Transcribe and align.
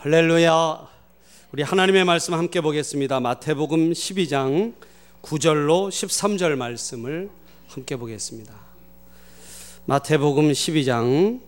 할렐루야. 0.00 0.88
우리 1.50 1.64
하나님의 1.64 2.04
말씀 2.04 2.32
함께 2.32 2.60
보겠습니다. 2.60 3.18
마태복음 3.18 3.90
12장 3.90 4.74
9절로 5.22 5.88
13절 5.88 6.54
말씀을 6.54 7.28
함께 7.66 7.96
보겠습니다. 7.96 8.54
마태복음 9.86 10.52
12장 10.52 11.40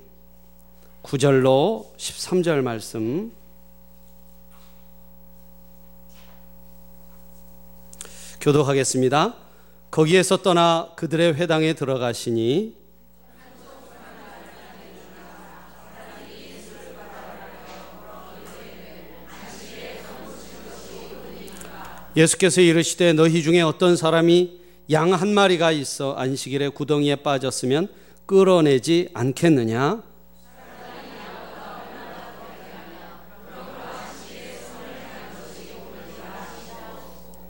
9절로 1.04 1.96
13절 1.96 2.62
말씀 2.62 3.30
교독하겠습니다. 8.40 9.36
거기에서 9.92 10.38
떠나 10.38 10.90
그들의 10.96 11.34
회당에 11.34 11.74
들어가시니 11.74 12.79
예수께서 22.16 22.60
이르시되 22.60 23.12
너희 23.12 23.42
중에 23.42 23.60
어떤 23.60 23.96
사람이 23.96 24.60
양 24.90 25.12
한 25.12 25.32
마리가 25.32 25.70
있어 25.70 26.14
안식일에 26.14 26.70
구덩이에 26.70 27.16
빠졌으면 27.16 27.88
끌어내지 28.26 29.08
않겠느냐? 29.14 30.02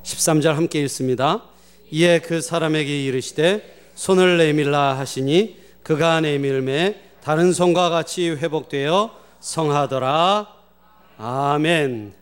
13절 0.03 0.53
함께 0.55 0.81
읽습니다. 0.83 1.45
이에 1.91 2.19
그 2.19 2.41
사람에게 2.41 3.05
이르시되 3.05 3.91
손을 3.95 4.37
내밀라 4.39 4.99
하시니 4.99 5.57
그가 5.83 6.21
내밀매 6.21 6.97
다른 7.23 7.53
손과 7.53 7.91
같이 7.91 8.31
회복되어 8.31 9.11
성하더라. 9.41 10.47
아멘. 11.17 12.20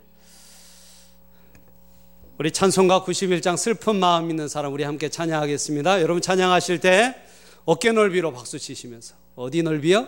우리 2.38 2.52
찬송가 2.52 3.03
91장 3.03 3.56
슬픈 3.56 3.97
마음 3.97 4.31
있는 4.31 4.47
사람 4.47 4.72
우리 4.72 4.84
함께 4.84 5.08
찬양하겠습니다. 5.08 6.00
여러분 6.03 6.22
찬양하실 6.22 6.78
때 6.78 7.17
어깨 7.64 7.91
넓이로 7.91 8.33
박수 8.33 8.61
치시면서 8.61 9.17
어디 9.34 9.64
넓이요? 9.64 10.06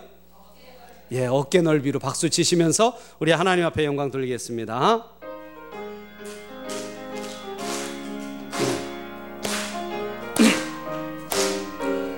예, 1.11 1.27
어깨 1.27 1.61
넓이로 1.61 1.99
박수 1.99 2.31
치시면서 2.31 2.97
우리 3.19 3.33
하나님 3.33 3.65
앞에 3.65 3.85
영광 3.85 4.13
돌리겠습니다. 4.13 5.07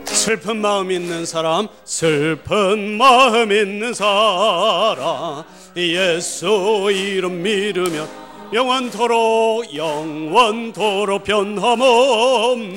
슬픈 0.04 0.58
마음 0.58 0.90
있는 0.90 1.24
사람, 1.24 1.68
슬픈 1.86 2.98
마음 2.98 3.50
있는 3.50 3.94
사람, 3.94 5.42
예수 5.74 6.90
이름 6.92 7.42
믿으면 7.42 8.21
영원토록 8.52 9.74
영원토록 9.74 11.24
변함없는 11.24 12.76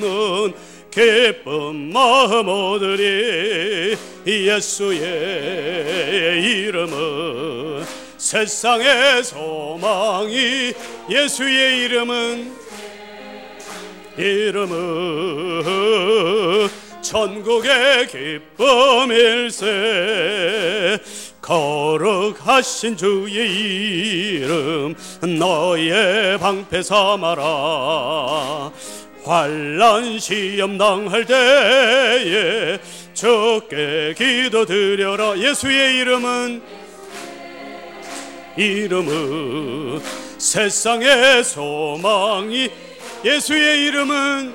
기쁜 0.90 1.92
마음 1.92 2.48
얻으리 2.48 3.94
예수의 4.26 5.02
이름은 6.42 7.84
세상의 8.16 9.22
소망이 9.22 10.72
예수의 11.10 11.84
이름은 11.84 12.56
이름은 14.16 15.62
천국의 17.02 18.06
기쁨일세 18.08 19.66
거룩하신 21.46 22.96
주의 22.96 24.40
이름 24.40 24.96
너의 25.38 26.38
방패 26.38 26.82
삼아라. 26.82 28.72
환란 29.24 30.18
시험 30.18 30.76
당할 30.76 31.24
때에 31.24 32.78
주께 33.14 34.12
기도드려라. 34.18 35.38
예수의 35.38 35.98
이름은 35.98 36.62
이름은 38.56 40.00
세상의 40.38 41.44
소망이. 41.44 42.68
예수의 43.24 43.84
이름은 43.84 44.52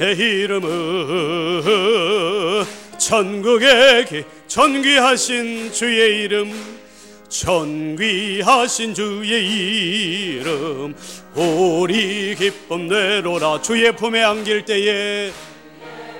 이름은 0.00 0.68
천국의 2.98 4.04
기 4.06 4.24
전귀하신 4.48 5.72
주의 5.72 6.24
이름 6.24 6.52
전귀하신 7.28 8.94
주의 8.94 10.38
이름. 10.38 10.94
우리 11.34 12.34
기쁨 12.34 12.88
내로라 12.88 13.62
주의 13.62 13.92
품에 13.92 14.22
안길 14.22 14.64
때에 14.64 15.30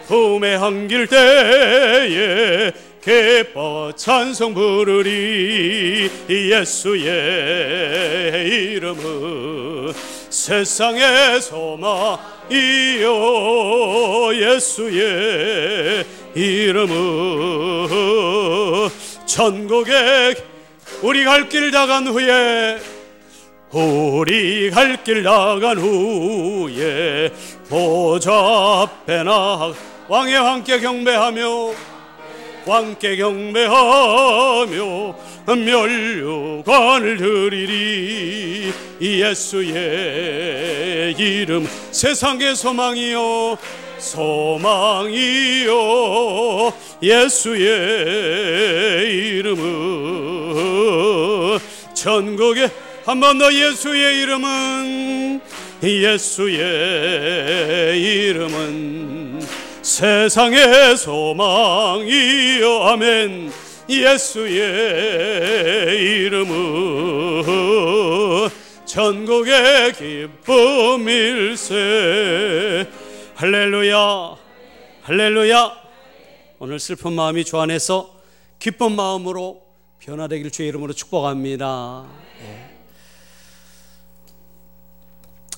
품에 0.07 0.55
안길 0.55 1.07
때에 1.07 2.73
기뻐 3.03 3.93
찬송 3.97 4.55
부르리 4.55 6.11
예수의 6.29 7.09
이름은 8.49 9.93
세상의 10.29 11.41
소망이요 11.41 13.09
예수의 14.35 16.05
이름은 16.39 17.89
천국에 19.27 20.37
우리 21.03 21.25
갈 21.25 21.49
길 21.49 21.73
나간 21.73 22.07
후에 22.07 22.79
우리 23.73 24.71
갈 24.71 25.03
길 25.03 25.25
나간 25.25 25.79
후에 25.79 27.33
보좌 27.69 28.33
앞에 28.83 29.25
나 29.25 29.73
왕의 30.09 30.35
함께 30.37 30.79
경배하며 30.79 31.73
왕께 32.67 33.17
경배하며 33.17 34.69
멸류관을 35.47 37.17
드리리. 37.17 38.73
예수의 39.01 39.75
이름 41.19 41.69
세상의 41.93 42.57
소망이요 42.57 43.57
소망이요 43.99 45.73
예수의 47.03 47.69
이름은 49.39 50.59
천국에 51.95 52.71
한 53.05 53.21
번 53.21 53.39
더 53.39 53.53
예수의 53.53 54.21
이름은 54.23 55.41
예수의 55.83 56.59
이름은 58.01 59.41
세상의 59.83 60.97
소망이요 60.99 62.83
아멘. 62.83 63.51
예수의 63.89 64.59
이름은 66.27 67.45
천국의 68.85 69.95
기쁨일세 70.99 72.87
할렐루야, 73.39 74.37
할렐루야. 75.03 75.73
오늘 76.59 76.81
슬픈 76.81 77.13
마음이 77.13 77.45
주 77.45 77.57
안에서 77.61 78.21
기쁜 78.59 78.97
마음으로 78.97 79.63
변화되길 80.01 80.51
주의 80.51 80.69
이름으로 80.71 80.93
축복합니다. 80.93 82.09
네. 82.41 82.77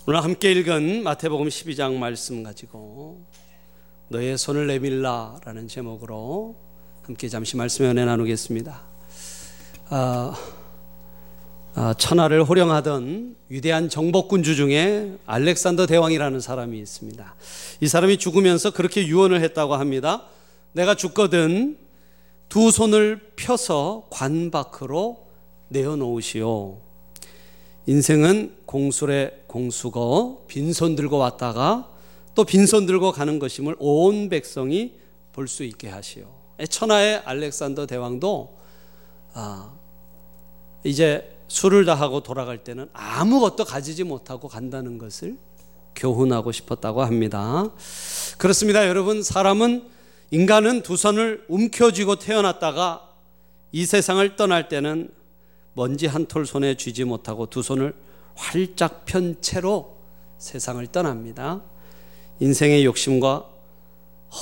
오늘 0.05 0.23
함께 0.23 0.53
읽은 0.53 1.05
마태복음 1.05 1.49
12장 1.49 1.95
말씀 1.95 2.43
가지고 2.43 3.25
너의 4.09 4.37
손을 4.37 4.67
내밀라라는 4.67 5.67
제목으로 5.67 6.57
함께 7.05 7.31
잠시 7.31 7.57
말씀의 7.57 7.93
은혜 7.93 8.05
나누겠습니다. 8.05 8.83
아, 9.89 10.35
아, 10.37 10.60
천하를 11.99 12.45
호령하던 12.45 13.37
위대한 13.49 13.89
정복군주 13.89 14.57
중에 14.57 15.17
알렉산더 15.27 15.87
대왕이라는 15.87 16.41
사람이 16.41 16.79
있습니다. 16.79 17.35
이 17.81 17.89
사람이 17.89 18.19
죽으면서 18.19 18.73
그렇게 18.73 19.07
유언을 19.07 19.41
했다고 19.43 19.75
합니다. 19.75 20.25
내가 20.73 20.95
죽거든 20.95 21.79
두 22.49 22.71
손을 22.71 23.33
펴서 23.37 24.07
관 24.11 24.51
밖으로 24.51 25.27
내어놓으시오. 25.69 26.79
인생은 27.87 28.57
공술의 28.67 29.43
공수고 29.47 30.45
빈손 30.49 30.97
들고 30.97 31.19
왔다가 31.19 31.89
또 32.35 32.45
빈손 32.45 32.87
들고 32.87 33.13
가는 33.13 33.39
것임을 33.39 33.77
온 33.79 34.29
백성이 34.29 34.95
볼 35.33 35.47
수 35.47 35.65
있게 35.65 35.89
하시오. 35.89 36.27
천하의 36.69 37.23
알렉산더 37.25 37.87
대왕도 37.87 38.59
아, 39.33 39.73
이제 40.85 41.40
술을 41.51 41.85
다 41.85 41.97
하고 41.97 42.21
돌아갈 42.21 42.63
때는 42.63 42.89
아무것도 42.93 43.65
가지지 43.65 44.05
못하고 44.05 44.47
간다는 44.47 44.99
것을 44.99 45.37
교훈하고 45.97 46.53
싶었다고 46.53 47.03
합니다. 47.03 47.69
그렇습니다. 48.39 48.87
여러분, 48.87 49.25
사람은 49.25 49.89
인간은 50.31 50.83
두 50.83 50.97
손을 50.97 51.45
움켜쥐고 51.49 52.21
태어났다가 52.21 53.11
이 53.73 53.85
세상을 53.85 54.37
떠날 54.37 54.69
때는 54.69 55.11
먼지 55.73 56.07
한 56.07 56.27
톨 56.27 56.47
손에 56.47 56.77
쥐지 56.77 57.03
못하고 57.03 57.47
두 57.47 57.63
손을 57.63 57.95
활짝 58.37 59.05
편 59.05 59.41
채로 59.41 59.97
세상을 60.39 60.87
떠납니다. 60.87 61.63
인생의 62.39 62.85
욕심과 62.85 63.45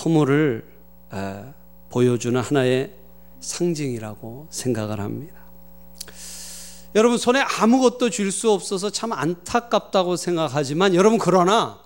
허물을 0.05 0.63
보여주는 1.89 2.39
하나의 2.39 2.93
상징이라고 3.41 4.49
생각을 4.51 5.01
합니다. 5.01 5.38
여러분 6.95 7.19
손에 7.19 7.41
아무것도 7.41 8.11
줄 8.11 8.33
수 8.33 8.51
없어서 8.51 8.91
참 8.91 9.13
안타깝다고 9.13 10.17
생각하지만 10.17 10.95
여러분 10.95 11.19
그러나 11.19 11.81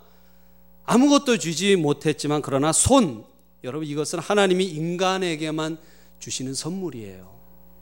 아무것도 0.85 1.39
주지 1.39 1.77
못했지만 1.77 2.43
그러나 2.43 2.73
손 2.73 3.25
여러분 3.65 3.87
이것은 3.87 4.19
하나님이 4.19 4.65
인간에게만 4.65 5.79
주시는 6.19 6.55
선물이에요. 6.55 7.31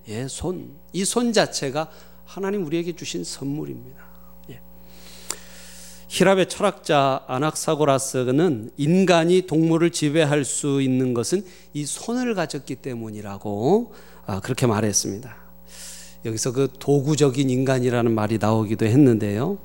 예, 0.08 0.28
손. 0.28 0.76
이 0.92 1.04
손 1.04 1.32
자체가 1.32 1.90
하나님 2.24 2.64
우리에게 2.66 2.94
주신 2.96 3.24
선물입니다. 3.24 4.02
예. 4.50 4.60
히랍의 6.08 6.48
철학자 6.48 7.24
아낙사고라스는 7.26 8.70
인간이 8.76 9.42
동물을 9.46 9.90
지배할 9.90 10.44
수 10.44 10.80
있는 10.82 11.12
것은 11.14 11.44
이 11.74 11.84
손을 11.86 12.34
가졌기 12.34 12.76
때문이라고 12.76 13.94
아, 14.26 14.40
그렇게 14.40 14.66
말했습니다. 14.66 15.36
여기서 16.24 16.52
그 16.52 16.68
도구적인 16.78 17.48
인간이라는 17.48 18.14
말이 18.14 18.38
나오기도 18.38 18.86
했는데요. 18.86 19.58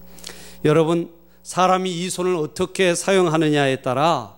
여러분, 0.64 1.12
사람이 1.44 1.92
이 1.92 2.10
손을 2.10 2.36
어떻게 2.36 2.96
사용하느냐에 2.96 3.82
따라 3.82 4.36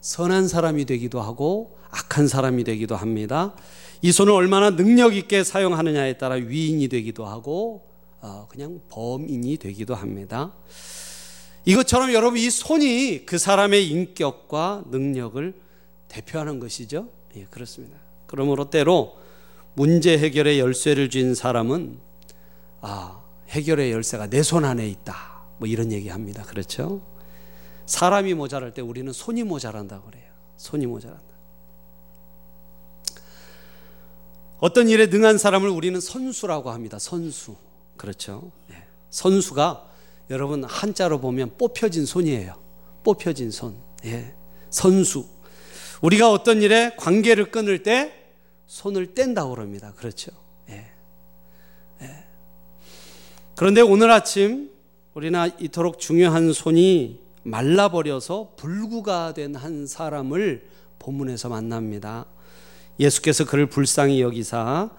선한 0.00 0.48
사람이 0.48 0.84
되기도 0.84 1.20
하고 1.20 1.76
악한 1.90 2.28
사람이 2.28 2.64
되기도 2.64 2.96
합니다. 2.96 3.54
이 4.02 4.12
손을 4.12 4.32
얼마나 4.32 4.76
능력 4.76 5.16
있게 5.16 5.44
사용하느냐에 5.44 6.18
따라 6.18 6.34
위인이 6.34 6.86
되기도 6.88 7.24
하고 7.24 7.86
어, 8.20 8.46
그냥 8.50 8.80
범인이 8.90 9.56
되기도 9.56 9.94
합니다. 9.94 10.52
이것처럼 11.64 12.12
여러분 12.12 12.38
이 12.38 12.50
손이 12.50 13.24
그 13.24 13.38
사람의 13.38 13.88
인격과 13.88 14.84
능력을 14.90 15.54
대표하는 16.08 16.60
것이죠. 16.60 17.08
예, 17.36 17.46
그렇습니다. 17.50 17.96
그러므로 18.26 18.70
때로 18.70 19.16
문제 19.74 20.16
해결의 20.18 20.60
열쇠를 20.60 21.10
쥔 21.10 21.34
사람은 21.34 21.98
아, 22.80 23.22
해결의 23.48 23.92
열쇠가 23.92 24.28
내 24.28 24.42
손 24.42 24.64
안에 24.64 24.86
있다. 24.88 25.42
뭐 25.58 25.68
이런 25.68 25.92
얘기 25.92 26.08
합니다. 26.08 26.42
그렇죠? 26.44 27.02
사람이 27.86 28.34
모자랄 28.34 28.72
때 28.74 28.82
우리는 28.82 29.12
손이 29.12 29.42
모자란다고 29.44 30.06
그래요. 30.10 30.24
손이 30.56 30.86
모자란다. 30.86 31.24
어떤 34.58 34.88
일에 34.88 35.06
능한 35.06 35.38
사람을 35.38 35.68
우리는 35.68 36.00
선수라고 36.00 36.70
합니다. 36.70 36.98
선수. 36.98 37.56
그렇죠? 37.96 38.50
네. 38.68 38.82
선수가 39.10 39.86
여러분 40.30 40.64
한자로 40.64 41.20
보면 41.20 41.56
뽑혀진 41.58 42.06
손이에요. 42.06 42.54
뽑혀진 43.02 43.50
손. 43.50 43.76
예. 44.06 44.34
선수. 44.70 45.26
우리가 46.00 46.30
어떤 46.30 46.62
일에 46.62 46.94
관계를 46.96 47.50
끊을 47.50 47.82
때 47.82 48.23
손을 48.74 49.14
뗀다고 49.14 49.54
그럽니다. 49.54 49.92
그렇죠? 49.92 50.32
예. 50.68 50.84
예. 52.02 52.24
그런데 53.54 53.80
오늘 53.80 54.10
아침 54.10 54.72
우리나 55.14 55.46
이토록 55.46 56.00
중요한 56.00 56.52
손이 56.52 57.20
말라버려서 57.44 58.54
불구가 58.56 59.32
된 59.32 59.54
한 59.54 59.86
사람을 59.86 60.68
본문에서 60.98 61.50
만납니다. 61.50 62.26
예수께서 62.98 63.44
그를 63.44 63.66
불쌍히 63.66 64.20
여기사 64.20 64.90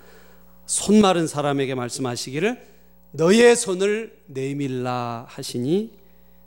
손 0.66 1.02
마른 1.02 1.28
사람에게 1.28 1.76
말씀하시기를 1.76 2.66
너의 3.12 3.58
손을 3.58 4.18
내밀라 4.28 5.26
하시니 5.28 6.00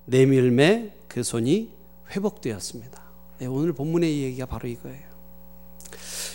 내밀매 0.07 0.95
그 1.09 1.23
손이 1.23 1.75
회복되었습니다. 2.11 3.03
네, 3.41 3.47
오늘 3.47 3.75
본문의 3.75 4.23
얘기가 4.23 4.47
바로 4.47 4.67
이거예요. 4.67 5.08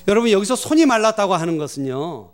여러분 0.08 0.32
여기서 0.32 0.56
손이 0.56 0.86
말랐다고 0.86 1.34
하는 1.36 1.58
것은요. 1.58 2.30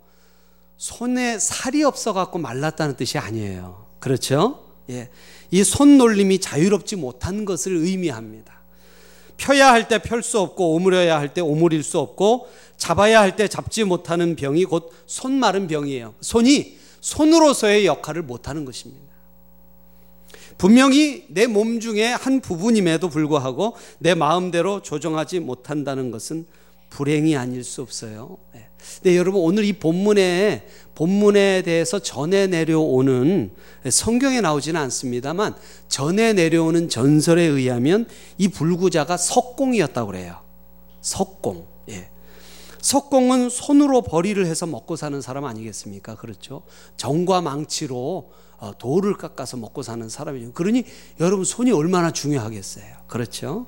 손에 0.76 1.38
살이 1.38 1.82
없어 1.84 2.12
갖고 2.12 2.38
말랐다는 2.38 2.96
뜻이 2.96 3.18
아니에요. 3.18 3.86
그렇죠? 3.98 4.64
예. 4.88 5.10
이 5.50 5.62
손놀림이 5.62 6.38
자유롭지 6.40 6.96
못한 6.96 7.44
것을 7.44 7.72
의미합니다. 7.76 8.60
펴야 9.36 9.72
할 9.72 9.88
때 9.88 9.98
펼 9.98 10.22
수 10.22 10.38
없고 10.40 10.74
오므려야 10.74 11.18
할 11.18 11.32
때 11.32 11.40
오므릴 11.40 11.82
수 11.82 11.98
없고 11.98 12.48
잡아야 12.76 13.20
할 13.20 13.36
때 13.36 13.46
잡지 13.48 13.84
못하는 13.84 14.36
병이 14.36 14.64
곧 14.64 14.90
손 15.06 15.32
마른 15.32 15.66
병이에요. 15.66 16.14
손이 16.20 16.78
손으로서의 17.00 17.86
역할을 17.86 18.22
못하는 18.22 18.64
것입니다. 18.64 19.10
분명히 20.58 21.24
내 21.28 21.46
몸 21.46 21.80
중에 21.80 22.06
한 22.06 22.40
부분임에도 22.40 23.08
불구하고 23.08 23.76
내 23.98 24.14
마음대로 24.14 24.82
조정하지 24.82 25.40
못한다는 25.40 26.10
것은 26.10 26.46
불행이 26.90 27.36
아닐 27.36 27.64
수 27.64 27.82
없어요. 27.82 28.36
네. 28.52 28.68
근데 28.96 29.16
여러분 29.16 29.40
오늘 29.42 29.64
이 29.64 29.72
본문에 29.72 30.66
본문에 30.94 31.62
대해서 31.62 31.98
전해 31.98 32.46
내려오는 32.46 33.52
성경에 33.90 34.40
나오지는 34.40 34.78
않습니다만 34.80 35.54
전해 35.88 36.32
내려오는 36.32 36.88
전설에 36.88 37.42
의하면 37.42 38.06
이 38.36 38.48
불구자가 38.48 39.16
석공이었다고 39.16 40.06
그래요. 40.08 40.40
석공. 41.00 41.66
예. 41.90 42.10
석공은 42.82 43.50
손으로 43.50 44.02
벌이를 44.02 44.46
해서 44.46 44.66
먹고 44.66 44.96
사는 44.96 45.20
사람 45.20 45.44
아니겠습니까? 45.44 46.16
그렇죠. 46.16 46.62
정과 46.96 47.40
망치로 47.40 48.32
어, 48.58 48.72
돌을 48.76 49.16
깎아서 49.16 49.56
먹고 49.56 49.82
사는 49.82 50.06
사람이죠. 50.06 50.52
그러니 50.52 50.84
여러분 51.18 51.44
손이 51.44 51.72
얼마나 51.72 52.10
중요하겠어요. 52.10 52.84
그렇죠. 53.06 53.66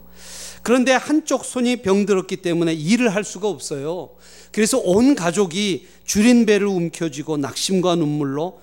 그런데 0.62 0.92
한쪽 0.92 1.44
손이 1.44 1.82
병들었기 1.82 2.36
때문에 2.36 2.72
일을 2.72 3.14
할 3.14 3.24
수가 3.24 3.48
없어요. 3.48 4.10
그래서 4.52 4.78
온 4.78 5.14
가족이 5.14 5.86
줄인 6.04 6.46
배를 6.46 6.66
움켜쥐고 6.66 7.38
낙심과 7.38 7.96
눈물로 7.96 8.60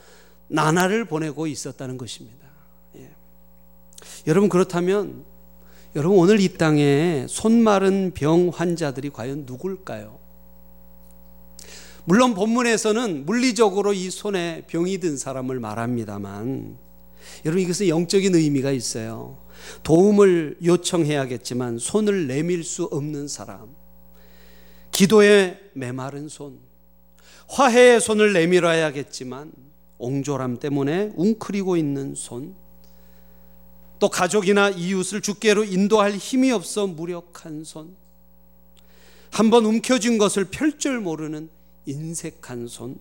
나날을 0.47 1.05
보내고 1.05 1.47
있었다는 1.47 1.97
것입니다. 1.97 2.47
예. 2.97 3.09
여러분 4.27 4.49
그렇다면 4.49 5.25
여러분 5.95 6.17
오늘 6.19 6.39
이 6.39 6.53
땅에 6.53 7.25
손 7.27 7.61
마른 7.61 8.11
병 8.13 8.49
환자들이 8.53 9.09
과연 9.09 9.45
누굴까요? 9.45 10.19
물론 12.05 12.33
본문에서는 12.33 13.25
물리적으로 13.25 13.93
이 13.93 14.09
손에 14.09 14.63
병이 14.67 14.99
든 14.99 15.17
사람을 15.17 15.59
말합니다만 15.59 16.77
여러분 17.45 17.63
이것은 17.63 17.87
영적인 17.87 18.33
의미가 18.33 18.71
있어요. 18.71 19.37
도움을 19.83 20.57
요청해야겠지만 20.63 21.77
손을 21.79 22.27
내밀 22.27 22.63
수 22.63 22.85
없는 22.85 23.27
사람. 23.27 23.75
기도에 24.91 25.59
메마른 25.73 26.27
손. 26.27 26.59
화해의 27.47 28.01
손을 28.01 28.33
내밀어야겠지만 28.33 29.51
옹졸함 29.97 30.57
때문에 30.59 31.11
웅크리고 31.15 31.77
있는 31.77 32.15
손. 32.15 32.55
또 33.99 34.09
가족이나 34.09 34.69
이웃을 34.69 35.21
주께로 35.21 35.65
인도할 35.65 36.13
힘이 36.13 36.51
없어 36.51 36.87
무력한 36.87 37.63
손. 37.63 37.95
한번 39.31 39.65
움켜쥔 39.65 40.17
것을 40.17 40.45
펼 40.45 40.77
줄 40.79 40.99
모르는 40.99 41.49
인색한 41.85 42.67
손. 42.67 42.97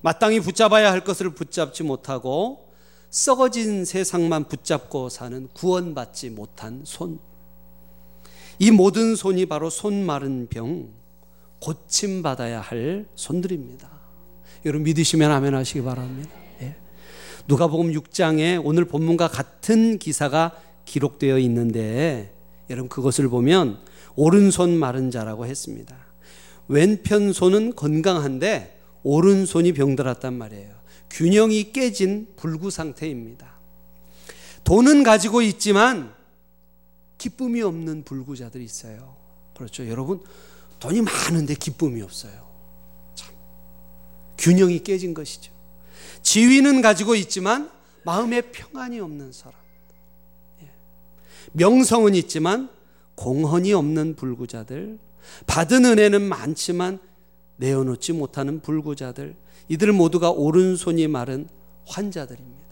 마땅히 0.00 0.40
붙잡아야 0.40 0.90
할 0.90 1.04
것을 1.04 1.30
붙잡지 1.30 1.82
못하고 1.82 2.71
썩어진 3.12 3.84
세상만 3.84 4.44
붙잡고 4.44 5.10
사는 5.10 5.46
구원받지 5.52 6.30
못한 6.30 6.80
손. 6.84 7.18
이 8.58 8.70
모든 8.70 9.14
손이 9.14 9.44
바로 9.46 9.68
손 9.68 10.02
마른 10.02 10.46
병, 10.48 10.88
고침받아야 11.60 12.62
할 12.62 13.06
손들입니다. 13.14 13.90
여러분 14.64 14.84
믿으시면 14.84 15.30
아멘 15.30 15.54
하시기 15.54 15.82
바랍니다. 15.82 16.30
예. 16.62 16.74
누가복음 17.48 17.92
6장에 17.92 18.62
오늘 18.64 18.86
본문과 18.86 19.28
같은 19.28 19.98
기사가 19.98 20.56
기록되어 20.86 21.38
있는데 21.40 22.34
여러분 22.70 22.88
그것을 22.88 23.28
보면 23.28 23.78
오른손 24.16 24.70
마른 24.70 25.10
자라고 25.10 25.44
했습니다. 25.44 25.94
왼편 26.66 27.34
손은 27.34 27.76
건강한데 27.76 28.80
오른손이 29.02 29.74
병들었단 29.74 30.32
말이에요. 30.32 30.81
균형이 31.12 31.72
깨진 31.72 32.26
불구 32.36 32.70
상태입니다. 32.70 33.52
돈은 34.64 35.02
가지고 35.02 35.42
있지만 35.42 36.14
기쁨이 37.18 37.60
없는 37.60 38.04
불구자들이 38.04 38.64
있어요. 38.64 39.16
그렇죠. 39.54 39.86
여러분, 39.88 40.22
돈이 40.80 41.02
많은데 41.02 41.54
기쁨이 41.54 42.00
없어요. 42.00 42.50
참. 43.14 43.34
균형이 44.38 44.82
깨진 44.82 45.12
것이죠. 45.12 45.52
지위는 46.22 46.80
가지고 46.80 47.14
있지만 47.14 47.70
마음에 48.04 48.40
평안이 48.40 48.98
없는 48.98 49.32
사람. 49.32 49.60
예. 50.62 50.70
명성은 51.52 52.14
있지만 52.14 52.70
공헌이 53.16 53.74
없는 53.74 54.16
불구자들. 54.16 54.98
받은 55.46 55.84
은혜는 55.84 56.22
많지만 56.22 56.98
내어놓지 57.62 58.12
못하는 58.12 58.60
불구자들, 58.60 59.36
이들 59.68 59.92
모두가 59.92 60.30
오른손이 60.30 61.06
마른 61.06 61.48
환자들입니다. 61.86 62.62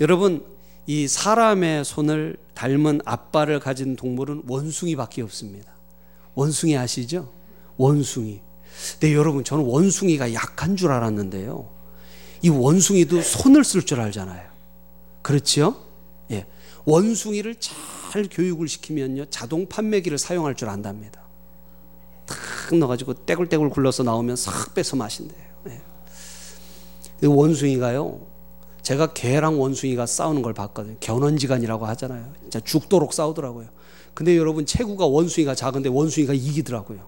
여러분, 0.00 0.44
이 0.86 1.06
사람의 1.06 1.84
손을 1.84 2.36
닮은 2.54 3.02
아빠를 3.04 3.60
가진 3.60 3.94
동물은 3.94 4.42
원숭이밖에 4.48 5.22
없습니다. 5.22 5.72
원숭이 6.34 6.76
아시죠? 6.76 7.32
원숭이. 7.76 8.40
근데 8.92 9.14
여러분, 9.14 9.44
저는 9.44 9.64
원숭이가 9.64 10.34
약한 10.34 10.76
줄 10.76 10.90
알았는데요. 10.90 11.68
이 12.42 12.48
원숭이도 12.48 13.22
손을 13.22 13.64
쓸 13.64 13.84
줄 13.84 14.00
알잖아요. 14.00 14.48
그렇죠? 15.22 15.84
예. 16.30 16.46
원숭이를 16.84 17.56
잘 17.56 18.28
교육을 18.30 18.66
시키면요. 18.66 19.26
자동 19.26 19.68
판매기를 19.68 20.18
사용할 20.18 20.54
줄 20.54 20.68
안답니다. 20.68 21.17
탁 22.28 22.76
넣어가지고 22.76 23.14
떼굴떼굴 23.26 23.70
굴러서 23.70 24.02
나오면 24.02 24.36
싹 24.36 24.74
빼서 24.74 24.96
마신대요. 24.96 25.40
예. 25.70 27.26
원숭이가요. 27.26 28.20
제가 28.82 29.08
개랑 29.12 29.60
원숭이가 29.60 30.06
싸우는 30.06 30.42
걸 30.42 30.54
봤거든요. 30.54 30.96
견원지간이라고 31.00 31.86
하잖아요. 31.86 32.32
진짜 32.42 32.60
죽도록 32.60 33.12
싸우더라고요. 33.12 33.68
근데 34.14 34.36
여러분 34.36 34.66
체구가 34.66 35.06
원숭이가 35.06 35.54
작은데 35.54 35.88
원숭이가 35.88 36.32
이기더라고요. 36.34 37.06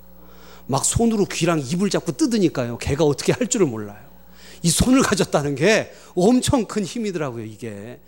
막 0.66 0.84
손으로 0.84 1.24
귀랑 1.24 1.60
입을 1.60 1.90
잡고 1.90 2.12
뜯으니까요. 2.12 2.78
개가 2.78 3.04
어떻게 3.04 3.32
할 3.32 3.46
줄을 3.46 3.66
몰라요. 3.66 3.98
이 4.62 4.70
손을 4.70 5.02
가졌다는 5.02 5.54
게 5.54 5.92
엄청 6.14 6.66
큰 6.66 6.84
힘이더라고요. 6.84 7.44
이게 7.44 8.00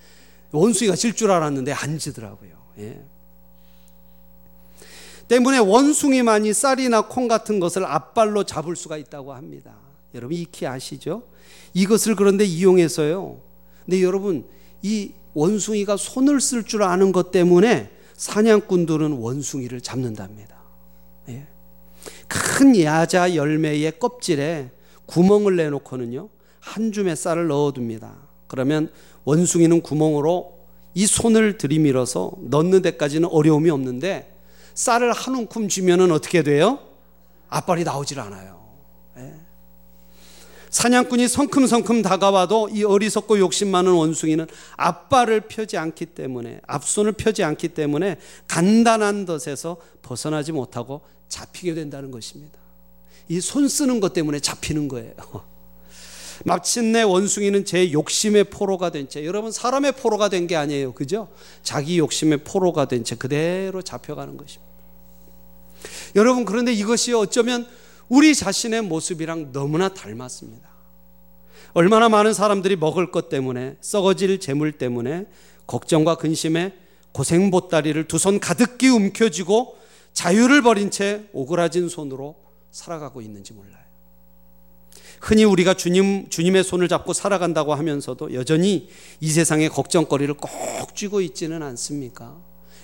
원숭이가 0.52 0.95
질 0.97 1.14
줄 1.14 1.31
알았는데 1.31 1.73
안 1.73 1.99
지더라고요. 1.99 2.50
예. 2.78 3.02
때문에 5.32 5.56
원숭이만이 5.56 6.52
쌀이나 6.52 7.08
콩 7.08 7.26
같은 7.26 7.58
것을 7.58 7.86
앞발로 7.86 8.44
잡을 8.44 8.76
수가 8.76 8.98
있다고 8.98 9.32
합니다. 9.32 9.72
여러분 10.14 10.36
익히 10.36 10.66
아시죠? 10.66 11.22
이것을 11.72 12.16
그런데 12.16 12.44
이용해서요. 12.44 13.40
근데 13.86 14.02
여러분 14.02 14.44
이 14.82 15.12
원숭이가 15.32 15.96
손을 15.96 16.38
쓸 16.38 16.64
줄 16.64 16.82
아는 16.82 17.12
것 17.12 17.30
때문에 17.30 17.90
사냥꾼들은 18.14 19.12
원숭이를 19.12 19.80
잡는답니다. 19.80 20.54
예. 21.30 21.46
큰 22.28 22.78
야자 22.78 23.34
열매의 23.34 23.98
껍질에 23.98 24.70
구멍을 25.06 25.56
내놓고는요 25.56 26.28
한 26.60 26.92
줌의 26.92 27.16
쌀을 27.16 27.46
넣어둡니다. 27.46 28.16
그러면 28.48 28.90
원숭이는 29.24 29.80
구멍으로 29.80 30.58
이 30.92 31.06
손을 31.06 31.56
들이밀어서 31.56 32.32
넣는 32.38 32.82
데까지는 32.82 33.30
어려움이 33.30 33.70
없는데 33.70 34.31
쌀을 34.74 35.12
한 35.12 35.34
움큼 35.34 35.68
쥐면은 35.68 36.10
어떻게 36.12 36.42
돼요? 36.42 36.78
앞발이 37.48 37.84
나오질 37.84 38.18
않아요. 38.20 38.60
예. 39.18 39.34
사냥꾼이 40.70 41.28
성큼성큼 41.28 42.00
다가와도 42.02 42.70
이 42.70 42.82
어리석고 42.82 43.38
욕심 43.38 43.70
많은 43.70 43.92
원숭이는 43.92 44.46
앞발을 44.76 45.42
펴지 45.42 45.76
않기 45.76 46.06
때문에 46.06 46.60
앞손을 46.66 47.12
펴지 47.12 47.44
않기 47.44 47.68
때문에 47.68 48.18
간단한 48.48 49.26
덫에서 49.26 49.76
벗어나지 50.00 50.52
못하고 50.52 51.02
잡히게 51.28 51.74
된다는 51.74 52.10
것입니다. 52.10 52.58
이 53.28 53.40
손 53.40 53.68
쓰는 53.68 54.00
것 54.00 54.12
때문에 54.14 54.40
잡히는 54.40 54.88
거예요. 54.88 55.12
마침내 56.44 57.02
원숭이는 57.02 57.64
제 57.64 57.92
욕심의 57.92 58.44
포로가 58.44 58.90
된 58.90 59.08
채, 59.08 59.24
여러분 59.24 59.50
사람의 59.52 59.92
포로가 59.92 60.28
된 60.28 60.46
게 60.46 60.56
아니에요. 60.56 60.92
그죠? 60.92 61.28
자기 61.62 61.98
욕심의 61.98 62.38
포로가 62.44 62.86
된 62.86 63.04
채 63.04 63.14
그대로 63.16 63.82
잡혀가는 63.82 64.36
것입니다. 64.36 64.72
여러분, 66.14 66.44
그런데 66.44 66.72
이것이 66.72 67.12
어쩌면 67.12 67.66
우리 68.08 68.34
자신의 68.34 68.82
모습이랑 68.82 69.52
너무나 69.52 69.88
닮았습니다. 69.88 70.68
얼마나 71.74 72.08
많은 72.08 72.34
사람들이 72.34 72.76
먹을 72.76 73.10
것 73.10 73.28
때문에, 73.28 73.76
썩어질 73.80 74.38
재물 74.40 74.72
때문에, 74.72 75.26
걱정과 75.66 76.16
근심에 76.16 76.74
고생 77.12 77.50
보따리를 77.50 78.06
두 78.08 78.18
손 78.18 78.40
가득히 78.40 78.88
움켜쥐고 78.88 79.76
자유를 80.12 80.62
버린 80.62 80.90
채 80.90 81.24
오그라진 81.32 81.88
손으로 81.88 82.36
살아가고 82.70 83.22
있는지 83.22 83.52
몰라요. 83.54 83.82
흔히 85.20 85.44
우리가 85.44 85.75
주님, 85.75 86.28
주님의 86.30 86.64
손을 86.64 86.88
잡고 86.88 87.12
살아간다고 87.12 87.75
하면서도 87.75 88.34
여전히 88.34 88.88
이 89.20 89.30
세상의 89.30 89.68
걱정거리를 89.68 90.34
꼭 90.34 90.96
쥐고 90.96 91.20
있지는 91.20 91.62
않습니까? 91.62 92.37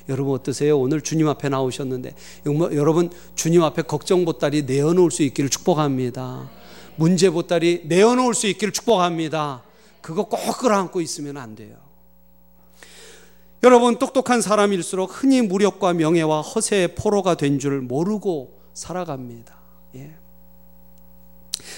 여러분 0.08 0.34
어떠세요? 0.34 0.78
오늘 0.78 1.00
주님 1.02 1.28
앞에 1.28 1.48
나오셨는데 1.48 2.14
여러분 2.46 3.10
주님 3.34 3.62
앞에 3.62 3.82
걱정 3.82 4.24
보따리 4.24 4.62
내어놓을 4.62 5.10
수 5.10 5.22
있기를 5.22 5.50
축복합니다. 5.50 6.48
문제 6.96 7.28
보따리 7.28 7.82
내어놓을 7.84 8.34
수 8.34 8.46
있기를 8.46 8.72
축복합니다. 8.72 9.62
그거 10.00 10.24
꼭 10.24 10.38
끌어안고 10.58 11.00
있으면 11.00 11.36
안 11.36 11.54
돼요. 11.54 11.76
여러분 13.64 13.98
똑똑한 13.98 14.40
사람일수록 14.40 15.10
흔히 15.22 15.42
무력과 15.42 15.92
명예와 15.92 16.40
허세의 16.40 16.94
포로가 16.94 17.34
된 17.34 17.58
줄 17.58 17.80
모르고 17.80 18.60
살아갑니다. 18.72 19.57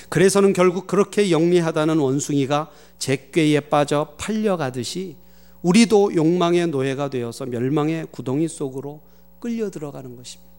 예. 0.03 0.07
그래서는 0.09 0.53
결국 0.53 0.87
그렇게 0.87 1.31
영리하다는 1.31 1.99
원숭이가 1.99 2.71
잭괴에 2.99 3.61
빠져 3.61 4.15
팔려가듯이 4.19 5.17
우리도 5.63 6.15
욕망의 6.15 6.69
노예가 6.69 7.11
되어서 7.11 7.47
멸망의 7.47 8.09
구덩이 8.11 8.49
속으로 8.49 9.01
끌려 9.39 9.71
들어가는 9.71 10.17
것입니다. 10.17 10.51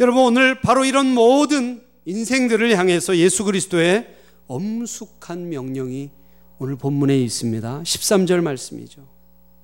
여러분 0.00 0.24
오늘 0.24 0.60
바로 0.60 0.84
이런 0.84 1.06
모든 1.06 1.82
인생들을 2.04 2.76
향해서 2.76 3.16
예수 3.16 3.44
그리스도의 3.44 4.08
엄숙한 4.46 5.48
명령이 5.48 6.10
오늘 6.58 6.76
본문에 6.76 7.18
있습니다. 7.20 7.82
13절 7.82 8.40
말씀이죠. 8.40 9.06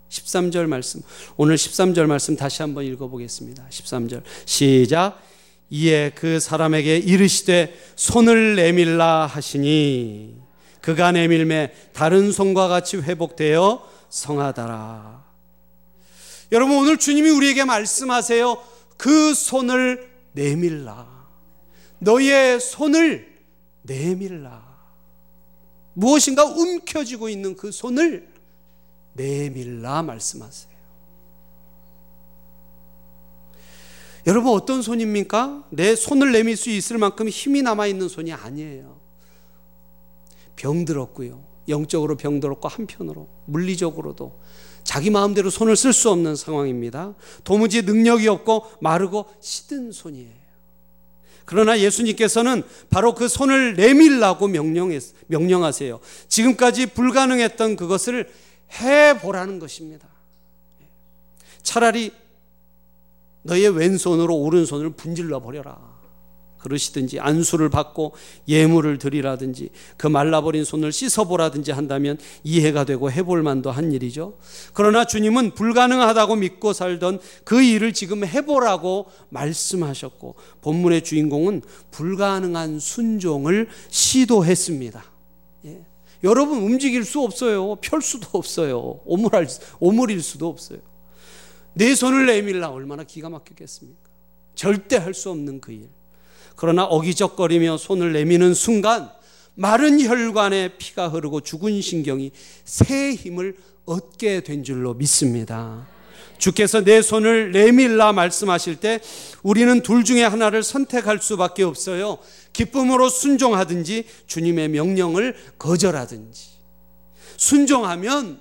13절 0.08 0.66
말씀. 0.66 1.00
오늘 1.36 1.56
13절 1.56 2.06
말씀 2.06 2.36
다시 2.36 2.62
한번 2.62 2.84
읽어보겠습니다. 2.84 3.66
13절. 3.68 4.22
시작. 4.46 5.20
이에 5.70 6.10
그 6.14 6.40
사람에게 6.40 6.96
이르시되 6.96 7.74
손을 7.96 8.56
내밀라 8.56 9.26
하시니 9.26 10.36
그가 10.80 11.12
내밀매 11.12 11.72
다른 11.92 12.32
손과 12.32 12.68
같이 12.68 12.96
회복되어 12.96 13.86
성하다라. 14.08 15.24
여러분 16.52 16.78
오늘 16.78 16.96
주님이 16.96 17.28
우리에게 17.30 17.64
말씀하세요. 17.64 18.62
그 18.96 19.34
손을 19.34 20.08
내밀라. 20.32 21.06
너의 21.98 22.60
손을 22.60 23.28
내밀라. 23.82 24.66
무엇인가 25.92 26.44
움켜쥐고 26.44 27.28
있는 27.28 27.56
그 27.56 27.70
손을 27.70 28.28
내밀라 29.14 30.02
말씀하세요. 30.02 30.67
여러분 34.28 34.52
어떤 34.52 34.82
손입니까? 34.82 35.64
내 35.70 35.96
손을 35.96 36.32
내밀 36.32 36.54
수 36.58 36.68
있을 36.68 36.98
만큼 36.98 37.30
힘이 37.30 37.62
남아 37.62 37.86
있는 37.86 38.08
손이 38.08 38.30
아니에요. 38.34 39.00
병들었고요. 40.54 41.42
영적으로 41.66 42.14
병들었고 42.18 42.68
한편으로 42.68 43.26
물리적으로도 43.46 44.38
자기 44.84 45.08
마음대로 45.08 45.48
손을 45.48 45.76
쓸 45.76 45.94
수 45.94 46.10
없는 46.10 46.36
상황입니다. 46.36 47.14
도무지 47.42 47.80
능력이 47.82 48.28
없고 48.28 48.66
마르고 48.82 49.24
시든 49.40 49.92
손이에요. 49.92 50.36
그러나 51.46 51.78
예수님께서는 51.78 52.64
바로 52.90 53.14
그 53.14 53.28
손을 53.28 53.76
내밀라고 53.76 54.48
명령했, 54.48 55.04
명령하세요. 55.28 56.00
지금까지 56.28 56.88
불가능했던 56.88 57.76
그것을 57.76 58.30
해보라는 58.78 59.58
것입니다. 59.58 60.06
차라리 61.62 62.12
너의 63.48 63.70
왼손으로 63.70 64.36
오른손을 64.36 64.90
분질러 64.90 65.40
버려라. 65.40 65.98
그러시든지 66.58 67.20
안수를 67.20 67.70
받고 67.70 68.14
예물을 68.48 68.98
드리라든지 68.98 69.70
그 69.96 70.06
말라버린 70.06 70.64
손을 70.64 70.92
씻어보라든지 70.92 71.70
한다면 71.70 72.18
이해가 72.42 72.84
되고 72.84 73.10
해볼 73.10 73.42
만도 73.42 73.70
한 73.70 73.92
일이죠. 73.92 74.38
그러나 74.74 75.04
주님은 75.04 75.52
불가능하다고 75.52 76.36
믿고 76.36 76.72
살던 76.72 77.20
그 77.44 77.62
일을 77.62 77.92
지금 77.92 78.24
해보라고 78.24 79.06
말씀하셨고 79.30 80.34
본문의 80.60 81.04
주인공은 81.04 81.62
불가능한 81.92 82.80
순종을 82.80 83.68
시도했습니다. 83.88 85.04
예. 85.66 85.80
여러분 86.24 86.58
움직일 86.58 87.04
수 87.04 87.22
없어요. 87.22 87.76
펼 87.76 88.02
수도 88.02 88.26
없어요. 88.32 89.00
오물할, 89.04 89.46
오물일 89.78 90.20
수도 90.22 90.48
없어요. 90.48 90.80
내 91.74 91.94
손을 91.94 92.26
내밀라 92.26 92.70
얼마나 92.70 93.04
기가 93.04 93.28
막히겠습니까? 93.28 94.08
절대 94.54 94.96
할 94.96 95.14
수 95.14 95.30
없는 95.30 95.60
그 95.60 95.72
일. 95.72 95.88
그러나 96.56 96.84
어기적거리며 96.84 97.76
손을 97.76 98.12
내미는 98.12 98.54
순간 98.54 99.10
마른 99.54 100.00
혈관에 100.00 100.76
피가 100.78 101.08
흐르고 101.08 101.40
죽은 101.40 101.80
신경이 101.80 102.32
새 102.64 103.12
힘을 103.12 103.56
얻게 103.84 104.42
된 104.42 104.64
줄로 104.64 104.94
믿습니다. 104.94 105.86
주께서 106.38 106.82
내 106.82 107.02
손을 107.02 107.52
내밀라 107.52 108.12
말씀하실 108.12 108.76
때 108.76 109.00
우리는 109.42 109.82
둘 109.82 110.04
중에 110.04 110.24
하나를 110.24 110.62
선택할 110.62 111.20
수밖에 111.20 111.64
없어요. 111.64 112.18
기쁨으로 112.52 113.08
순종하든지 113.08 114.04
주님의 114.26 114.68
명령을 114.68 115.36
거절하든지. 115.58 116.48
순종하면 117.36 118.40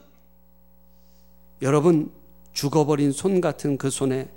여러분 1.61 2.11
죽어버린 2.57 3.11
손 3.11 3.39
같은 3.39 3.77
그 3.77 3.91
손에 3.91 4.27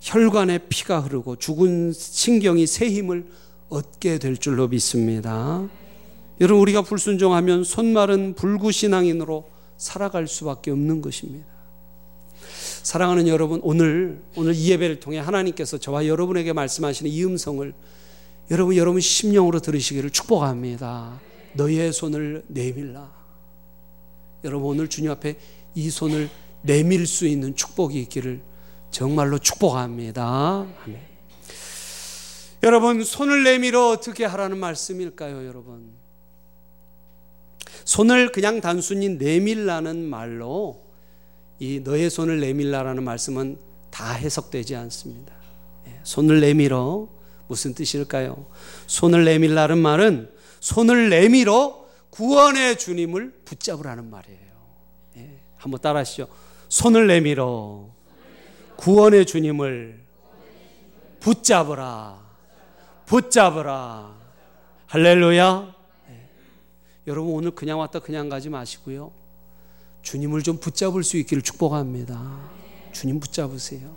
혈관에 0.00 0.56
피가 0.70 1.00
흐르고 1.00 1.36
죽은 1.36 1.92
신경이 1.92 2.66
새 2.66 2.88
힘을 2.88 3.26
얻게 3.68 4.18
될 4.18 4.38
줄로 4.38 4.68
믿습니다. 4.68 5.68
여러분 6.40 6.62
우리가 6.62 6.80
불순종하면 6.80 7.64
손마른 7.64 8.32
불구신앙인으로 8.32 9.50
살아갈 9.76 10.26
수밖에 10.26 10.70
없는 10.70 11.02
것입니다. 11.02 11.46
사랑하는 12.84 13.28
여러분 13.28 13.60
오늘 13.62 14.22
오늘 14.34 14.54
이 14.54 14.70
예배를 14.70 15.00
통해 15.00 15.18
하나님께서 15.18 15.76
저와 15.76 16.06
여러분에게 16.06 16.54
말씀하시는 16.54 17.10
이 17.10 17.22
음성을 17.22 17.74
여러분 18.50 18.76
여러분 18.76 19.02
심령으로 19.02 19.60
들으시기를 19.60 20.08
축복합니다. 20.08 21.20
너의 21.52 21.92
손을 21.92 22.44
내밀라. 22.46 23.12
여러분 24.44 24.70
오늘 24.70 24.88
주님 24.88 25.10
앞에 25.10 25.36
이 25.74 25.90
손을 25.90 26.30
내밀 26.62 27.06
수 27.06 27.26
있는 27.26 27.54
축복이 27.54 28.00
있기를 28.02 28.42
정말로 28.90 29.38
축복합니다. 29.38 30.66
아멘. 30.84 31.08
여러분 32.62 33.04
손을 33.04 33.44
내밀어 33.44 33.90
어떻게 33.90 34.24
하라는 34.24 34.58
말씀일까요, 34.58 35.46
여러분? 35.46 35.92
손을 37.84 38.32
그냥 38.32 38.60
단순히 38.60 39.10
내밀라는 39.10 40.04
말로 40.04 40.82
이 41.58 41.80
너의 41.80 42.10
손을 42.10 42.40
내밀라라는 42.40 43.02
말씀은 43.02 43.58
다 43.90 44.12
해석되지 44.12 44.76
않습니다. 44.76 45.32
예, 45.86 46.00
손을 46.02 46.40
내밀어 46.40 47.08
무슨 47.46 47.74
뜻일까요? 47.74 48.46
손을 48.86 49.24
내밀라는 49.24 49.78
말은 49.78 50.30
손을 50.60 51.08
내밀어 51.08 51.86
구원의 52.10 52.78
주님을 52.78 53.42
붙잡으라는 53.44 54.10
말이에요. 54.10 54.52
예, 55.16 55.40
한번 55.56 55.80
따라하시죠. 55.80 56.28
손을 56.68 57.06
내밀어 57.06 57.88
구원의 58.76 59.26
주님을 59.26 60.00
붙잡으라. 61.20 62.20
붙잡으라. 63.06 64.16
할렐루야. 64.86 65.74
네. 66.08 66.30
여러분 67.06 67.34
오늘 67.34 67.50
그냥 67.50 67.80
왔다 67.80 67.98
그냥 67.98 68.28
가지 68.28 68.48
마시고요. 68.48 69.12
주님을 70.02 70.42
좀 70.42 70.58
붙잡을 70.58 71.02
수 71.02 71.16
있기를 71.16 71.42
축복합니다. 71.42 72.50
주님 72.92 73.18
붙잡으세요. 73.18 73.96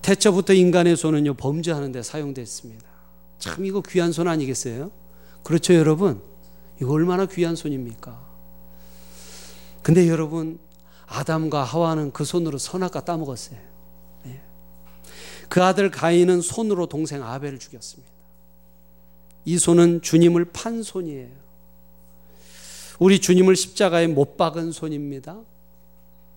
태초부터 0.00 0.54
인간의 0.54 0.96
손은요 0.96 1.34
범죄하는 1.34 1.92
데 1.92 2.02
사용됐습니다. 2.02 2.86
참 3.38 3.64
이거 3.66 3.82
귀한 3.82 4.12
손 4.12 4.28
아니겠어요? 4.28 4.90
그렇죠 5.42 5.74
여러분? 5.74 6.22
이거 6.80 6.92
얼마나 6.92 7.26
귀한 7.26 7.54
손입니까? 7.54 8.32
근데 9.82 10.08
여러분 10.08 10.58
아담과 11.12 11.62
하와는 11.62 12.10
그 12.12 12.24
손으로 12.24 12.56
선악과 12.56 13.04
따먹었어요. 13.04 13.58
네. 14.24 14.40
그 15.48 15.62
아들 15.62 15.90
가인은 15.90 16.40
손으로 16.40 16.86
동생 16.86 17.22
아벨을 17.22 17.58
죽였습니다. 17.58 18.10
이 19.44 19.58
손은 19.58 20.00
주님을 20.00 20.46
판 20.46 20.82
손이에요. 20.82 21.28
우리 22.98 23.20
주님을 23.20 23.56
십자가에 23.56 24.06
못 24.06 24.36
박은 24.36 24.72
손입니다. 24.72 25.38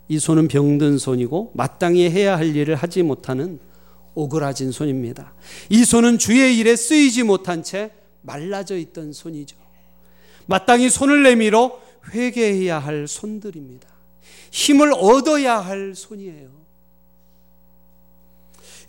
이 0.07 0.19
손은 0.19 0.49
병든 0.49 0.97
손이고 0.97 1.51
마땅히 1.53 2.09
해야 2.09 2.37
할 2.37 2.55
일을 2.55 2.75
하지 2.75 3.01
못하는 3.01 3.59
오그라진 4.13 4.71
손입니다. 4.71 5.33
이 5.69 5.85
손은 5.85 6.17
주의 6.17 6.57
일에 6.57 6.75
쓰이지 6.75 7.23
못한 7.23 7.63
채 7.63 7.91
말라져 8.21 8.77
있던 8.77 9.13
손이죠. 9.13 9.55
마땅히 10.47 10.89
손을 10.89 11.23
내밀어 11.23 11.79
회개해야 12.13 12.79
할 12.79 13.07
손들입니다. 13.07 13.94
힘을 14.51 14.93
얻어야 14.93 15.59
할 15.59 15.95
손이에요. 15.95 16.65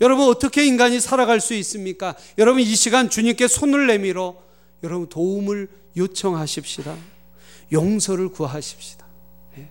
여러분 0.01 0.27
어떻게 0.27 0.65
인간이 0.65 0.99
살아갈 0.99 1.39
수 1.39 1.53
있습니까? 1.55 2.15
여러분 2.37 2.61
이 2.61 2.75
시간 2.75 3.09
주님께 3.09 3.47
손을 3.47 3.87
내밀어 3.87 4.35
여러분 4.83 5.07
도움을 5.09 5.67
요청하십시다. 5.95 6.95
용서를 7.71 8.29
구하십시다. 8.29 9.05
예. 9.57 9.69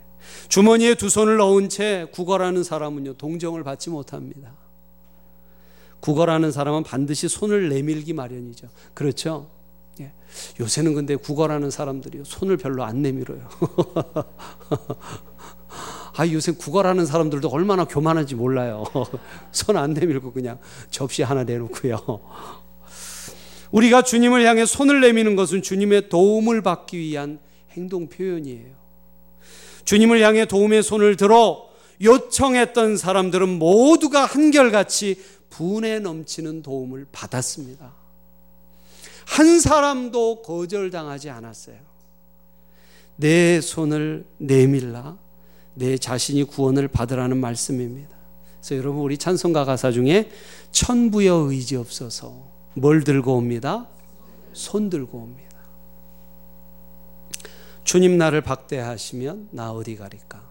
주머니에 0.49 0.95
두 0.95 1.09
손을 1.09 1.37
넣은 1.37 1.69
채 1.69 2.07
구걸하는 2.13 2.65
사람은요 2.65 3.15
동정을 3.15 3.63
받지 3.63 3.91
못합니다. 3.91 4.53
구걸하는 6.01 6.53
사람은 6.53 6.83
반드시 6.83 7.29
손을 7.29 7.69
내밀기 7.69 8.13
마련이죠. 8.13 8.69
그렇죠? 8.95 9.49
예. 10.01 10.13
요새는 10.61 10.95
근데 10.95 11.17
구걸하는 11.17 11.71
사람들이 11.71 12.23
손을 12.25 12.57
별로 12.57 12.85
안 12.85 13.01
내밀어요. 13.03 13.49
아, 16.17 16.27
요새 16.29 16.53
구걸하는 16.53 17.05
사람들도 17.05 17.49
얼마나 17.49 17.85
교만한지 17.85 18.35
몰라요. 18.35 18.85
손 19.53 19.77
안 19.77 19.93
내밀고 19.93 20.33
그냥 20.33 20.59
접시 20.91 21.23
하나 21.23 21.45
내놓고요. 21.45 22.21
우리가 23.71 24.03
주님을 24.03 24.47
향해 24.47 24.65
손을 24.65 25.01
내미는 25.01 25.37
것은 25.37 25.61
주님의 25.61 26.09
도움을 26.09 26.63
받기 26.63 26.99
위한 26.99 27.39
행동 27.73 28.09
표현이에요. 28.09 28.75
주님을 29.85 30.23
향해 30.23 30.47
도움의 30.47 30.83
손을 30.83 31.17
들어 31.17 31.69
요청했던 32.03 32.97
사람들은 32.97 33.49
모두가 33.59 34.25
한결같이 34.25 35.23
분에 35.51 35.99
넘치는 36.01 36.63
도움을 36.63 37.07
받았습니다. 37.13 37.95
한 39.27 39.61
사람도 39.61 40.43
거절당하지 40.43 41.31
않았어요. 41.31 41.77
내 43.17 43.61
손을 43.61 44.27
내밀라 44.39 45.19
내 45.77 45.99
자신이 45.99 46.45
구원을 46.45 46.89
받으라는 46.89 47.37
말씀입니다. 47.37 48.17
그래서 48.61 48.77
여러분 48.77 49.03
우리 49.03 49.19
찬송가 49.19 49.65
가사 49.65 49.93
중에 49.93 50.31
천부여 50.73 51.35
의지 51.51 51.77
없어서 51.77 52.49
뭘 52.75 53.05
들고 53.05 53.37
옵니다? 53.37 53.87
손 54.53 54.91
들고 54.91 55.19
옵니다. 55.19 55.47
주님 57.85 58.19
나를 58.19 58.41
박대하시면 58.41 59.51
나 59.53 59.71
어디 59.71 59.97
가리까? 59.97 60.43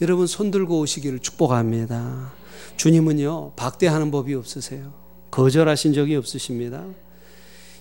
여러분 0.00 0.26
손 0.26 0.50
들고 0.50 0.78
오시기를 0.78 1.18
축복합니다. 1.18 2.32
주님은요 2.76 3.52
박대하는 3.56 4.10
법이 4.10 4.34
없으세요. 4.34 4.94
거절하신 5.30 5.92
적이 5.92 6.16
없으십니다. 6.16 6.86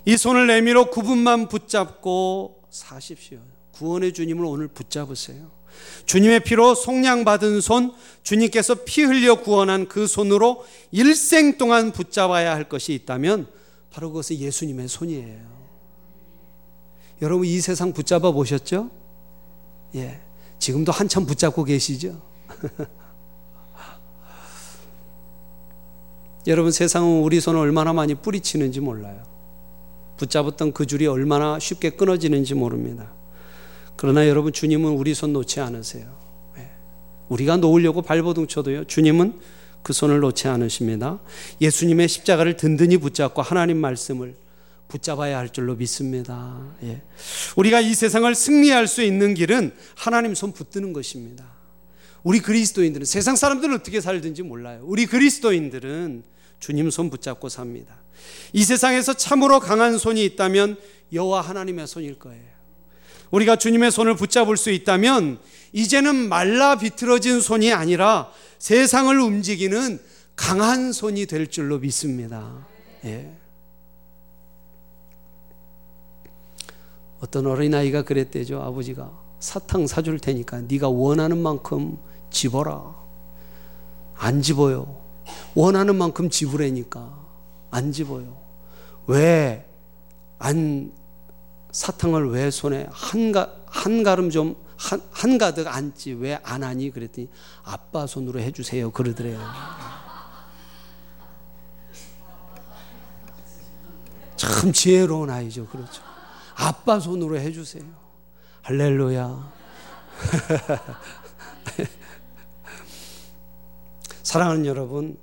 이 0.06 0.18
손을 0.18 0.48
내밀어 0.48 0.90
구분만 0.90 1.48
붙잡고 1.48 2.64
사십시오. 2.72 3.40
구원의 3.72 4.14
주님을 4.14 4.44
오늘 4.44 4.68
붙잡으세요. 4.68 5.52
주님의 6.06 6.42
피로 6.42 6.76
속량받은 6.76 7.62
손, 7.62 7.94
주님께서 8.24 8.76
피 8.86 9.04
흘려 9.04 9.42
구원한 9.42 9.88
그 9.88 10.08
손으로 10.08 10.66
일생 10.92 11.58
동안 11.58 11.92
붙잡아야 11.92 12.54
할 12.54 12.68
것이 12.70 12.94
있다면 12.94 13.48
바로 13.92 14.10
그것은 14.10 14.38
예수님의 14.38 14.88
손이에요. 14.88 15.54
여러분 17.22 17.46
이 17.48 17.60
세상 17.62 17.94
붙잡아 17.94 18.32
보셨죠? 18.32 18.90
예. 19.96 20.20
지금도 20.60 20.92
한참 20.92 21.26
붙잡고 21.26 21.64
계시죠? 21.64 22.22
여러분 26.48 26.72
세상은 26.72 27.22
우리 27.22 27.40
손을 27.40 27.60
얼마나 27.60 27.94
많이 27.94 28.16
뿌리치는지 28.16 28.82
몰라요. 28.82 29.24
붙잡았던 30.18 30.74
그 30.74 30.86
줄이 30.86 31.08
얼마나 31.08 31.58
쉽게 31.60 31.92
끊어지는지 31.92 32.54
모릅니다. 32.54 33.14
그러나 33.96 34.28
여러분 34.28 34.52
주님은 34.52 34.92
우리 34.92 35.14
손 35.14 35.34
놓지 35.34 35.60
않으세요. 35.60 36.18
예. 36.58 36.70
우리가 37.30 37.58
놓으려고 37.58 38.02
발버둥 38.02 38.48
쳐도요. 38.48 38.86
주님은 38.86 39.40
그 39.84 39.94
손을 39.94 40.20
놓지 40.20 40.48
않으십니다. 40.48 41.20
예수님의 41.62 42.08
십자가를 42.08 42.58
든든히 42.58 42.98
붙잡고 42.98 43.42
하나님 43.42 43.78
말씀을 43.78 44.36
붙잡아야 44.88 45.38
할 45.38 45.50
줄로 45.50 45.76
믿습니다. 45.76 46.62
예. 46.84 47.02
우리가 47.56 47.82
이 47.82 47.94
세상을 47.94 48.34
승리할 48.34 48.88
수 48.88 49.02
있는 49.02 49.34
길은 49.34 49.74
하나님 49.96 50.36
손 50.36 50.52
붙드는 50.52 50.94
것입니다. 50.94 51.46
우리 52.24 52.40
그리스도인들은 52.40 53.06
세상 53.06 53.36
사람들은 53.36 53.76
어떻게 53.76 54.00
살든지 54.00 54.44
몰라요. 54.44 54.82
우리 54.84 55.06
그리스도인들은 55.06 56.24
주님 56.60 56.90
손 56.90 57.10
붙잡고 57.10 57.50
삽니다. 57.50 57.98
이 58.54 58.64
세상에서 58.64 59.14
참으로 59.16 59.60
강한 59.60 59.98
손이 59.98 60.24
있다면 60.24 60.78
여호와 61.12 61.42
하나님의 61.42 61.88
손일 61.88 62.20
거예요. 62.20 62.53
우리가 63.34 63.56
주님의 63.56 63.90
손을 63.90 64.16
붙잡을 64.16 64.58
수 64.58 64.70
있다면 64.70 65.40
이제는 65.72 66.30
말라 66.30 66.78
비틀어진 66.78 67.42
손이 67.42 67.74
아니라 67.74 68.30
세상을 68.60 69.20
움직이는 69.20 70.00
강한 70.36 70.92
손이 70.92 71.26
될 71.26 71.48
줄로 71.48 71.80
믿습니다. 71.80 72.68
예. 73.06 73.36
어떤 77.20 77.48
어린아이가 77.48 78.04
그랬대죠. 78.04 78.62
아버지가 78.62 79.12
사탕 79.40 79.88
사줄 79.88 80.20
테니까 80.20 80.62
네가 80.62 80.90
원하는 80.90 81.40
만큼 81.42 81.98
집어라. 82.30 82.96
안 84.16 84.44
집어요. 84.44 85.02
원하는 85.56 85.96
만큼 85.96 86.30
집으라니까. 86.30 87.20
안 87.72 87.92
집어요. 87.92 88.38
왜, 89.08 89.66
안, 90.38 90.92
사탕을 91.74 92.30
왜 92.30 92.50
손에 92.52 92.88
한, 92.92 93.32
가, 93.34 93.52
한 93.66 94.04
가름 94.04 94.30
좀, 94.30 94.56
한, 94.78 95.02
한 95.12 95.38
가득 95.38 95.68
안지 95.68 96.14
왜 96.14 96.40
안 96.44 96.64
하니? 96.64 96.92
그랬더니 96.92 97.30
아빠 97.64 98.08
손으로 98.08 98.40
해주세요. 98.40 98.92
그러더래요. 98.92 99.40
참 104.36 104.72
지혜로운 104.72 105.30
아이죠. 105.30 105.68
그렇죠. 105.68 106.02
아빠 106.56 107.00
손으로 107.00 107.38
해주세요. 107.40 107.84
할렐루야. 108.62 109.52
사랑하는 114.24 114.66
여러분, 114.66 115.18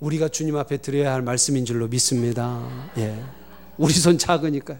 우리가 0.00 0.28
주님 0.28 0.56
앞에 0.56 0.78
드려야 0.78 1.12
할 1.12 1.22
말씀인 1.22 1.64
줄로 1.64 1.88
믿습니다. 1.88 2.62
예. 2.98 3.24
우리 3.78 3.92
손 3.92 4.18
작으니까요. 4.18 4.78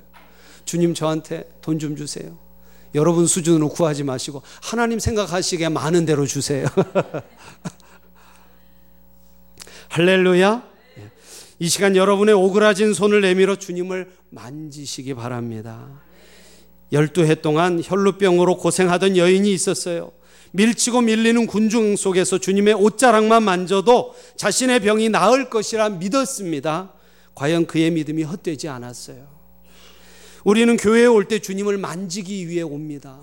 주님 0.65 0.95
저한테 0.95 1.49
돈 1.61 1.79
좀 1.79 1.97
주세요. 1.97 2.37
여러분 2.95 3.27
수준으로 3.27 3.71
구하지 3.71 4.05
마시고 4.05 4.43
하나님 4.63 4.99
생각하시기에 4.99 5.69
많은 5.69 6.07
대로 6.07 6.27
주세요. 6.27 6.67
할렐루야. 9.89 10.63
예. 10.99 11.11
이 11.59 11.69
시간 11.69 11.97
여러분의 11.97 12.35
오그라진 12.35 12.95
손을 12.95 13.21
내밀어 13.21 13.57
주님을 13.57 14.13
만지시기 14.31 15.15
바랍니다. 15.15 15.89
12해 16.93 17.43
동안 17.43 17.81
혈루병으로 17.83 18.59
고생하던 18.59 19.17
여인이 19.17 19.53
있었어요. 19.53 20.13
밀치고 20.53 21.01
밀리는 21.01 21.47
군중 21.49 21.97
속에서 21.97 22.39
주님의 22.39 22.75
옷자락만 22.75 23.43
만져도 23.43 24.15
자신의 24.37 24.81
병이 24.81 25.09
나을 25.09 25.51
것이라 25.51 25.89
믿었습니다. 25.91 26.93
과연 27.35 27.67
그의 27.67 27.91
믿음이 27.91 28.23
헛되지 28.23 28.69
않았어요. 28.69 29.34
우리는 30.45 30.77
교회에 30.77 31.07
올 31.07 31.25
때 31.27 31.39
주님을 31.39 31.79
만지기 31.79 32.49
위해 32.49 32.63
옵니다. 32.63 33.19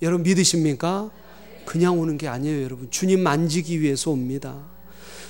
여러분 0.00 0.22
믿으십니까? 0.22 1.10
그냥 1.64 1.98
오는 1.98 2.18
게 2.18 2.28
아니에요, 2.28 2.62
여러분. 2.62 2.90
주님 2.90 3.20
만지기 3.20 3.80
위해서 3.80 4.10
옵니다. 4.10 4.64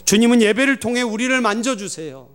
주님은 0.05 0.43
예배를 0.43 0.81
통해 0.81 1.03
우리를 1.03 1.39
만져주세요. 1.41 2.29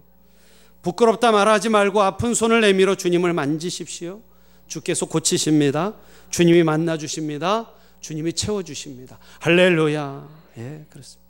부끄럽다 0.81 1.31
말하지 1.31 1.69
말고 1.69 2.01
아픈 2.01 2.33
손을 2.33 2.61
내밀어 2.61 2.95
주님을 2.95 3.33
만지십시오. 3.33 4.21
주께서 4.67 5.05
고치십니다. 5.05 5.95
주님이 6.29 6.63
만나주십니다. 6.63 7.71
주님이 7.99 8.33
채워주십니다. 8.33 9.17
할렐루야. 9.39 10.27
예, 10.57 10.85
그렇습니다. 10.89 11.27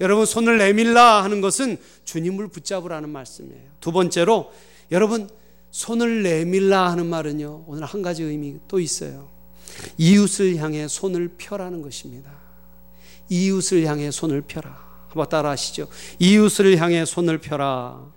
여러분, 0.00 0.26
손을 0.26 0.58
내밀라 0.58 1.22
하는 1.22 1.40
것은 1.40 1.78
주님을 2.04 2.48
붙잡으라는 2.48 3.08
말씀이에요. 3.08 3.70
두 3.80 3.92
번째로, 3.92 4.52
여러분, 4.90 5.28
손을 5.72 6.22
내밀라 6.22 6.90
하는 6.90 7.06
말은요, 7.06 7.64
오늘 7.66 7.84
한 7.84 8.02
가지 8.02 8.22
의미 8.22 8.56
또 8.68 8.78
있어요. 8.78 9.30
이웃을 9.96 10.56
향해 10.58 10.86
손을 10.86 11.30
펴라는 11.38 11.80
것입니다. 11.80 12.30
이웃을 13.30 13.84
향해 13.86 14.10
손을 14.10 14.42
펴라. 14.42 14.92
한번 15.08 15.28
따라 15.28 15.50
하시죠. 15.50 15.88
이웃을 16.18 16.76
향해 16.76 17.04
손을 17.06 17.38
펴라. 17.38 18.12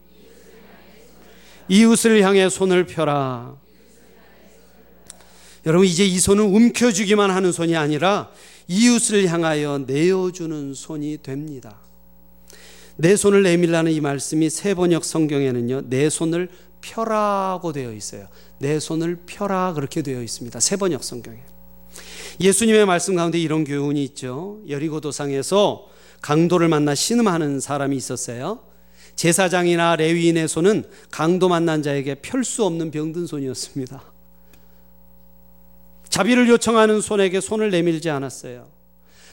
이웃을 1.69 2.21
향해 2.21 2.49
손을 2.49 2.85
펴라. 2.85 3.55
여러분 5.65 5.87
이제 5.87 6.05
이 6.05 6.19
손은 6.19 6.43
움켜쥐기만 6.43 7.31
하는 7.31 7.51
손이 7.51 7.75
아니라 7.75 8.31
이웃을 8.67 9.27
향하여 9.27 9.79
내어주는 9.87 10.73
손이 10.73 11.19
됩니다. 11.23 11.79
내 12.97 13.15
손을 13.15 13.43
내밀라는 13.43 13.91
이 13.93 14.01
말씀이 14.01 14.49
세 14.49 14.73
번역 14.73 15.05
성경에는요, 15.05 15.89
내 15.89 16.09
손을 16.09 16.49
펴라고 16.85 17.73
되어 17.73 17.91
있어요. 17.91 18.27
내 18.59 18.79
손을 18.79 19.23
펴라 19.25 19.73
그렇게 19.73 20.01
되어 20.01 20.21
있습니다. 20.21 20.59
세 20.59 20.75
번역 20.75 21.03
성경에. 21.03 21.39
예수님의 22.39 22.85
말씀 22.85 23.15
가운데 23.15 23.39
이런 23.39 23.63
교훈이 23.63 24.03
있죠. 24.03 24.59
여리고 24.69 25.01
도상에서 25.01 25.87
강도를 26.21 26.67
만나 26.67 26.93
신음하는 26.93 27.59
사람이 27.59 27.95
있었어요. 27.95 28.59
제사장이나 29.15 29.95
레위인의 29.95 30.47
손은 30.47 30.83
강도 31.09 31.47
만난 31.47 31.81
자에게 31.81 32.15
펼 32.15 32.43
수 32.43 32.65
없는 32.65 32.91
병든 32.91 33.27
손이었습니다. 33.27 34.03
자비를 36.09 36.49
요청하는 36.49 37.01
손에게 37.01 37.41
손을 37.41 37.71
내밀지 37.71 38.09
않았어요. 38.09 38.69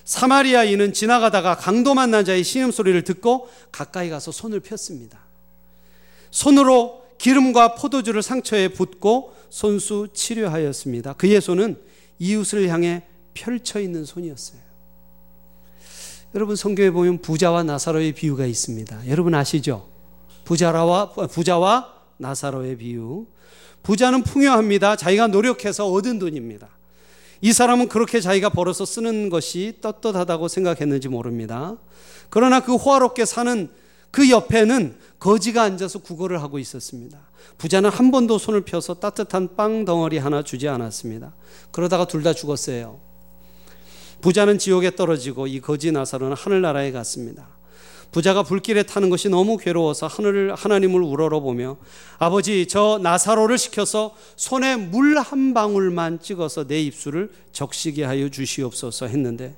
사마리아인은 0.04 0.92
지나가다가 0.92 1.56
강도 1.56 1.94
만난 1.94 2.24
자의 2.24 2.42
신음 2.42 2.70
소리를 2.72 3.02
듣고 3.02 3.48
가까이 3.70 4.08
가서 4.10 4.32
손을 4.32 4.60
폈습니다. 4.60 5.20
손으로 6.30 7.01
기름과 7.22 7.76
포도주를 7.76 8.20
상처에 8.20 8.66
붓고 8.66 9.36
손수 9.48 10.08
치료하였습니다. 10.12 11.12
그의 11.12 11.40
손은 11.40 11.76
이웃을 12.18 12.68
향해 12.68 13.04
펼쳐 13.32 13.78
있는 13.78 14.04
손이었어요. 14.04 14.60
여러분 16.34 16.56
성경에 16.56 16.90
보면 16.90 17.18
부자와 17.18 17.62
나사로의 17.62 18.12
비유가 18.14 18.44
있습니다. 18.44 19.06
여러분 19.06 19.36
아시죠? 19.36 19.88
부자와 20.42 21.12
부자와 21.12 21.94
나사로의 22.16 22.78
비유. 22.78 23.26
부자는 23.84 24.24
풍요합니다. 24.24 24.96
자기가 24.96 25.28
노력해서 25.28 25.86
얻은 25.92 26.18
돈입니다. 26.18 26.70
이 27.40 27.52
사람은 27.52 27.86
그렇게 27.86 28.20
자기가 28.20 28.48
벌어서 28.48 28.84
쓰는 28.84 29.28
것이 29.28 29.78
떳떳하다고 29.80 30.48
생각했는지 30.48 31.08
모릅니다. 31.08 31.76
그러나 32.30 32.58
그 32.58 32.74
호화롭게 32.74 33.26
사는 33.26 33.70
그 34.10 34.28
옆에는 34.28 34.96
거지가 35.22 35.62
앉아서 35.62 36.00
구걸을 36.00 36.42
하고 36.42 36.58
있었습니다. 36.58 37.16
부자는 37.56 37.90
한 37.90 38.10
번도 38.10 38.38
손을 38.38 38.62
펴서 38.62 38.94
따뜻한 38.94 39.54
빵 39.54 39.84
덩어리 39.84 40.18
하나 40.18 40.42
주지 40.42 40.68
않았습니다. 40.68 41.32
그러다가 41.70 42.06
둘 42.06 42.24
다 42.24 42.32
죽었어요. 42.34 43.00
부자는 44.20 44.58
지옥에 44.58 44.96
떨어지고 44.96 45.46
이 45.46 45.60
거지 45.60 45.92
나사로는 45.92 46.36
하늘나라에 46.36 46.90
갔습니다. 46.90 47.48
부자가 48.10 48.42
불길에 48.42 48.82
타는 48.82 49.10
것이 49.10 49.28
너무 49.28 49.58
괴로워서 49.58 50.08
하늘을 50.08 50.56
하나님을 50.56 51.00
우러러보며 51.00 51.76
아버지 52.18 52.66
저 52.66 52.98
나사로를 53.00 53.58
시켜서 53.58 54.14
손에 54.34 54.74
물 54.76 55.18
한 55.18 55.54
방울만 55.54 56.18
찍어서 56.20 56.66
내 56.66 56.82
입술을 56.82 57.30
적시게 57.52 58.02
하여 58.02 58.28
주시옵소서 58.28 59.06
했는데 59.06 59.56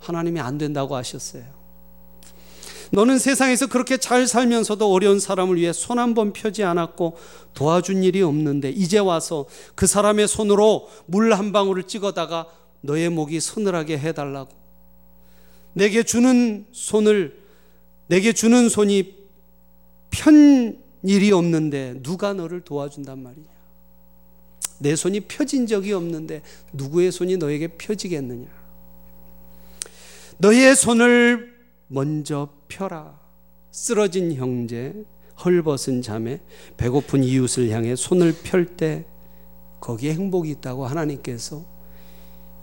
하나님이 0.00 0.38
안 0.40 0.58
된다고 0.58 0.96
하셨어요. 0.96 1.57
너는 2.92 3.18
세상에서 3.18 3.66
그렇게 3.66 3.96
잘 3.98 4.26
살면서도 4.26 4.90
어려운 4.90 5.20
사람을 5.20 5.56
위해 5.56 5.72
손 5.72 5.98
한 5.98 6.14
번 6.14 6.32
펴지 6.32 6.62
않았고 6.64 7.16
도와준 7.54 8.02
일이 8.02 8.22
없는데 8.22 8.70
이제 8.70 8.98
와서 8.98 9.46
그 9.74 9.86
사람의 9.86 10.26
손으로 10.28 10.88
물 11.06 11.32
한 11.32 11.52
방울을 11.52 11.82
찍어다가 11.84 12.46
너의 12.80 13.10
목이 13.10 13.40
서늘하게 13.40 13.98
해달라고 13.98 14.50
내게 15.74 16.02
주는 16.02 16.66
손을 16.72 17.38
내게 18.06 18.32
주는 18.32 18.68
손이 18.68 19.14
편 20.10 20.82
일이 21.02 21.30
없는데 21.30 22.00
누가 22.02 22.32
너를 22.32 22.62
도와준단 22.62 23.22
말이냐? 23.22 23.46
내 24.80 24.96
손이 24.96 25.20
펴진 25.20 25.66
적이 25.66 25.92
없는데 25.92 26.42
누구의 26.72 27.12
손이 27.12 27.36
너에게 27.36 27.68
펴지겠느냐? 27.68 28.48
너의 30.38 30.74
손을 30.74 31.54
먼저 31.88 32.48
펴라. 32.68 33.18
쓰러진 33.70 34.34
형제, 34.34 34.94
헐벗은 35.44 36.02
자매, 36.02 36.40
배고픈 36.76 37.22
이웃을 37.24 37.70
향해 37.70 37.96
손을 37.96 38.34
펼 38.42 38.76
때 38.76 39.04
거기에 39.80 40.12
행복이 40.14 40.50
있다고 40.50 40.86
하나님께서 40.86 41.64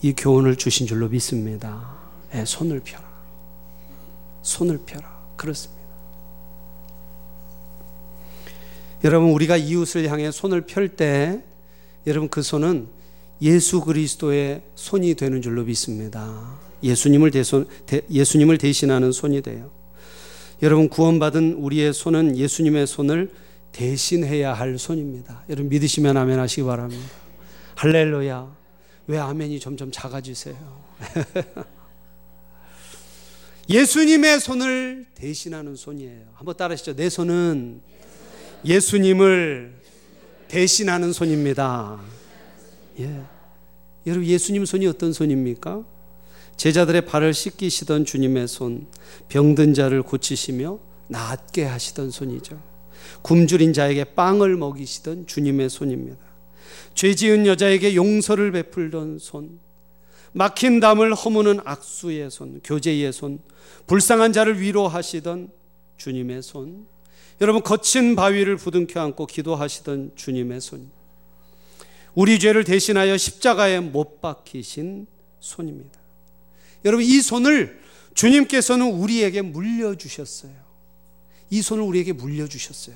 이 0.01 0.13
교훈을 0.13 0.55
주신 0.57 0.85
줄로 0.85 1.07
믿습니다. 1.07 1.97
네, 2.31 2.43
손을 2.45 2.81
펴라. 2.81 3.05
손을 4.41 4.79
펴라. 4.85 5.15
그렇습니다. 5.35 5.83
여러분 9.03 9.31
우리가 9.31 9.57
이웃을 9.57 10.09
향해 10.09 10.31
손을 10.31 10.61
펼 10.61 10.89
때 10.89 11.43
여러분 12.07 12.29
그 12.29 12.41
손은 12.41 12.87
예수 13.41 13.81
그리스도의 13.81 14.63
손이 14.75 15.15
되는 15.15 15.41
줄로 15.41 15.63
믿습니다. 15.63 16.57
예수님을 16.83 17.31
대손, 17.31 17.67
대, 17.85 18.01
예수님을 18.09 18.57
대신하는 18.57 19.11
손이 19.11 19.41
돼요. 19.41 19.71
여러분 20.61 20.87
구원받은 20.89 21.53
우리의 21.55 21.93
손은 21.93 22.37
예수님의 22.37 22.87
손을 22.87 23.31
대신해야 23.71 24.53
할 24.53 24.77
손입니다. 24.77 25.43
여러분 25.49 25.69
믿으시면 25.69 26.15
아멘 26.15 26.39
하시기 26.39 26.63
바랍니다. 26.63 27.03
할렐루야. 27.75 28.55
왜 29.07 29.17
아멘이 29.17 29.59
점점 29.59 29.91
작아지세요? 29.91 30.55
예수님의 33.69 34.39
손을 34.39 35.05
대신하는 35.13 35.75
손이에요. 35.75 36.25
한번 36.33 36.55
따라하시죠. 36.55 36.95
내 36.95 37.09
손은 37.09 37.81
예수님을 38.63 39.75
대신하는 40.47 41.11
손입니다. 41.11 41.99
예. 42.99 43.21
여러분, 44.07 44.25
예수님 44.25 44.65
손이 44.65 44.87
어떤 44.87 45.11
손입니까? 45.11 45.83
제자들의 46.57 47.05
발을 47.05 47.33
씻기시던 47.33 48.05
주님의 48.05 48.47
손, 48.47 48.87
병든 49.29 49.73
자를 49.73 50.01
고치시며 50.01 50.79
낫게 51.07 51.63
하시던 51.65 52.11
손이죠. 52.11 52.59
굶주린 53.21 53.73
자에게 53.73 54.03
빵을 54.03 54.55
먹이시던 54.55 55.27
주님의 55.27 55.69
손입니다. 55.69 56.17
죄 56.93 57.13
지은 57.13 57.45
여자에게 57.45 57.95
용서를 57.95 58.51
베풀던 58.51 59.19
손, 59.19 59.59
막힌 60.31 60.79
담을 60.79 61.13
허무는 61.13 61.59
악수의 61.63 62.31
손, 62.31 62.61
교제의 62.63 63.13
손, 63.13 63.39
불쌍한 63.87 64.33
자를 64.33 64.59
위로하시던 64.59 65.49
주님의 65.97 66.41
손, 66.41 66.87
여러분 67.41 67.61
거친 67.61 68.15
바위를 68.15 68.55
부둥켜 68.55 69.01
안고 69.01 69.27
기도하시던 69.27 70.13
주님의 70.15 70.61
손, 70.61 70.89
우리 72.13 72.39
죄를 72.39 72.63
대신하여 72.63 73.17
십자가에 73.17 73.81
못 73.81 74.21
박히신 74.21 75.05
손입니다. 75.41 76.04
여러분 76.85 77.03
이 77.03 77.21
손을 77.21 77.81
주님께서는 78.13 78.91
우리에게 78.91 79.41
물려주셨어요. 79.41 80.53
이 81.49 81.61
손을 81.61 81.83
우리에게 81.83 82.13
물려주셨어요. 82.13 82.95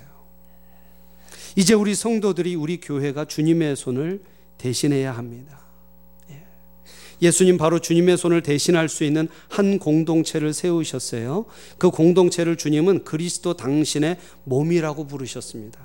이제 1.55 1.73
우리 1.73 1.95
성도들이 1.95 2.55
우리 2.55 2.79
교회가 2.79 3.25
주님의 3.25 3.75
손을 3.75 4.21
대신해야 4.57 5.11
합니다. 5.11 5.59
예. 6.29 6.43
예수님 7.21 7.57
바로 7.57 7.79
주님의 7.79 8.17
손을 8.17 8.43
대신할 8.43 8.87
수 8.89 9.03
있는 9.03 9.27
한 9.49 9.79
공동체를 9.79 10.53
세우셨어요. 10.53 11.45
그 11.77 11.89
공동체를 11.89 12.55
주님은 12.55 13.03
그리스도 13.03 13.55
당신의 13.55 14.19
몸이라고 14.43 15.07
부르셨습니다. 15.07 15.79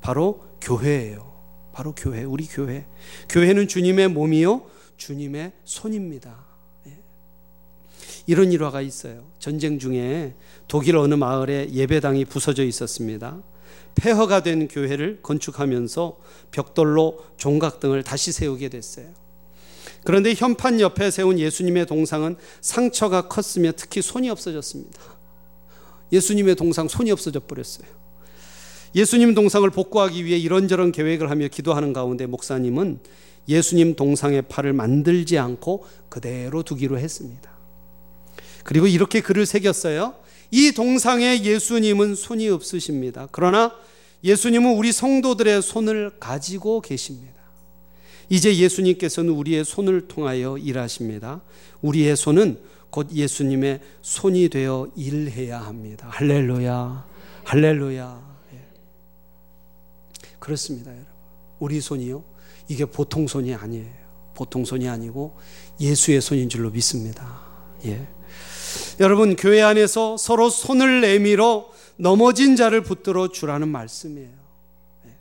바로 0.00 0.44
교회예요. 0.60 1.36
바로 1.72 1.94
교회, 1.94 2.24
우리 2.24 2.46
교회. 2.46 2.86
교회는 3.28 3.68
주님의 3.68 4.08
몸이요, 4.08 4.68
주님의 4.96 5.52
손입니다. 5.64 6.47
이런 8.28 8.52
일화가 8.52 8.82
있어요. 8.82 9.24
전쟁 9.38 9.78
중에 9.78 10.34
독일 10.68 10.98
어느 10.98 11.14
마을에 11.14 11.70
예배당이 11.72 12.26
부서져 12.26 12.62
있었습니다. 12.62 13.42
폐허가 13.94 14.42
된 14.42 14.68
교회를 14.68 15.20
건축하면서 15.22 16.18
벽돌로 16.50 17.24
종각 17.38 17.80
등을 17.80 18.02
다시 18.02 18.30
세우게 18.30 18.68
됐어요. 18.68 19.06
그런데 20.04 20.34
현판 20.34 20.78
옆에 20.82 21.10
세운 21.10 21.38
예수님의 21.38 21.86
동상은 21.86 22.36
상처가 22.60 23.28
컸으며 23.28 23.72
특히 23.74 24.02
손이 24.02 24.28
없어졌습니다. 24.28 25.00
예수님의 26.12 26.56
동상 26.56 26.86
손이 26.86 27.10
없어져 27.10 27.40
버렸어요. 27.40 27.88
예수님 28.94 29.34
동상을 29.34 29.68
복구하기 29.70 30.26
위해 30.26 30.36
이런저런 30.36 30.92
계획을 30.92 31.30
하며 31.30 31.48
기도하는 31.48 31.94
가운데 31.94 32.26
목사님은 32.26 33.00
예수님 33.48 33.96
동상의 33.96 34.42
팔을 34.42 34.74
만들지 34.74 35.38
않고 35.38 35.86
그대로 36.10 36.62
두기로 36.62 36.98
했습니다. 36.98 37.57
그리고 38.68 38.86
이렇게 38.86 39.22
글을 39.22 39.46
새겼어요. 39.46 40.14
이 40.50 40.72
동상에 40.72 41.42
예수님은 41.42 42.14
손이 42.14 42.50
없으십니다. 42.50 43.26
그러나 43.32 43.74
예수님은 44.22 44.76
우리 44.76 44.92
성도들의 44.92 45.62
손을 45.62 46.18
가지고 46.20 46.82
계십니다. 46.82 47.32
이제 48.28 48.54
예수님께서는 48.54 49.32
우리의 49.32 49.64
손을 49.64 50.06
통하여 50.06 50.58
일하십니다. 50.58 51.40
우리의 51.80 52.14
손은 52.14 52.60
곧 52.90 53.10
예수님의 53.10 53.80
손이 54.02 54.50
되어 54.50 54.92
일해야 54.94 55.60
합니다. 55.62 56.08
할렐루야. 56.10 57.06
할렐루야. 57.44 58.38
예. 58.52 58.58
그렇습니다, 60.38 60.90
여러분. 60.90 61.06
우리 61.58 61.80
손이요. 61.80 62.22
이게 62.68 62.84
보통 62.84 63.26
손이 63.26 63.54
아니에요. 63.54 63.90
보통 64.34 64.66
손이 64.66 64.90
아니고 64.90 65.38
예수의 65.80 66.20
손인 66.20 66.50
줄로 66.50 66.68
믿습니다. 66.68 67.40
예. 67.86 68.17
여러분 69.00 69.36
교회 69.36 69.62
안에서 69.62 70.16
서로 70.16 70.50
손을 70.50 71.00
내밀어 71.00 71.70
넘어진 71.96 72.56
자를 72.56 72.82
붙들어 72.82 73.28
주라는 73.28 73.68
말씀이에요. 73.68 74.30
네. 75.04 75.16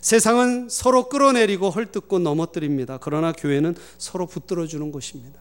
세상은 0.00 0.68
서로 0.68 1.08
끌어내리고 1.08 1.70
헐뜯고 1.70 2.20
넘어뜨립니다. 2.20 2.98
그러나 3.00 3.32
교회는 3.32 3.74
서로 3.98 4.26
붙들어 4.26 4.66
주는 4.66 4.92
것입니다. 4.92 5.40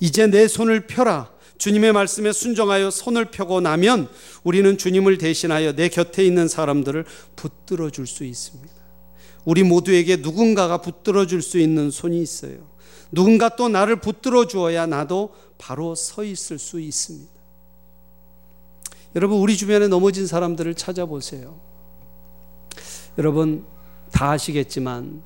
이제 0.00 0.26
내 0.26 0.48
손을 0.48 0.86
펴라. 0.86 1.32
주님의 1.56 1.92
말씀에 1.92 2.32
순종하여 2.32 2.90
손을 2.90 3.26
펴고 3.26 3.60
나면 3.60 4.08
우리는 4.42 4.76
주님을 4.76 5.18
대신하여 5.18 5.74
내 5.74 5.88
곁에 5.88 6.24
있는 6.24 6.48
사람들을 6.48 7.04
붙들어 7.36 7.90
줄 7.90 8.06
수 8.06 8.24
있습니다. 8.24 8.74
우리 9.44 9.62
모두에게 9.62 10.16
누군가가 10.16 10.78
붙들어 10.78 11.26
줄 11.26 11.42
수 11.42 11.58
있는 11.58 11.90
손이 11.90 12.20
있어요. 12.20 12.74
누군가 13.12 13.50
또 13.50 13.68
나를 13.68 13.96
붙들어 13.96 14.46
주어야 14.46 14.86
나도 14.86 15.32
바로 15.58 15.94
서 15.94 16.24
있을 16.24 16.58
수 16.58 16.80
있습니다. 16.80 17.32
여러분, 19.16 19.38
우리 19.38 19.56
주변에 19.56 19.88
넘어진 19.88 20.26
사람들을 20.26 20.74
찾아보세요. 20.74 21.54
여러분, 23.16 23.64
다 24.10 24.30
아시겠지만, 24.30 25.22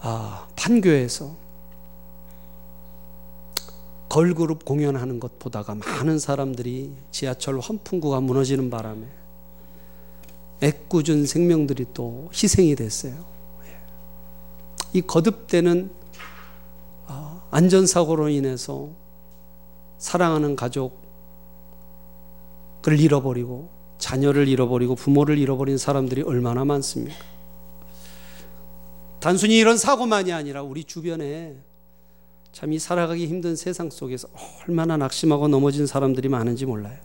아, 0.00 0.46
판교에서 0.56 1.36
걸그룹 4.08 4.64
공연하는 4.64 5.20
것 5.20 5.38
보다가 5.38 5.74
많은 5.74 6.18
사람들이 6.18 6.92
지하철 7.10 7.60
환풍구가 7.60 8.20
무너지는 8.20 8.70
바람에 8.70 9.06
애꿎은 10.62 11.26
생명들이 11.26 11.86
또 11.94 12.30
희생이 12.32 12.74
됐어요. 12.74 13.14
예. 13.66 13.78
이 14.94 15.02
거듭되는 15.02 15.90
안전사고로 17.58 18.28
인해서 18.28 18.90
사랑하는 19.98 20.54
가족을 20.54 20.92
잃어버리고 22.96 23.68
자녀를 23.98 24.46
잃어버리고 24.46 24.94
부모를 24.94 25.38
잃어버린 25.38 25.76
사람들이 25.76 26.22
얼마나 26.22 26.64
많습니까? 26.64 27.16
단순히 29.18 29.58
이런 29.58 29.76
사고만이 29.76 30.32
아니라 30.32 30.62
우리 30.62 30.84
주변에 30.84 31.56
참 32.52 32.72
이 32.72 32.78
살아가기 32.78 33.26
힘든 33.26 33.56
세상 33.56 33.90
속에서 33.90 34.28
얼마나 34.68 34.96
낙심하고 34.96 35.48
넘어진 35.48 35.88
사람들이 35.88 36.28
많은지 36.28 36.64
몰라요. 36.64 36.98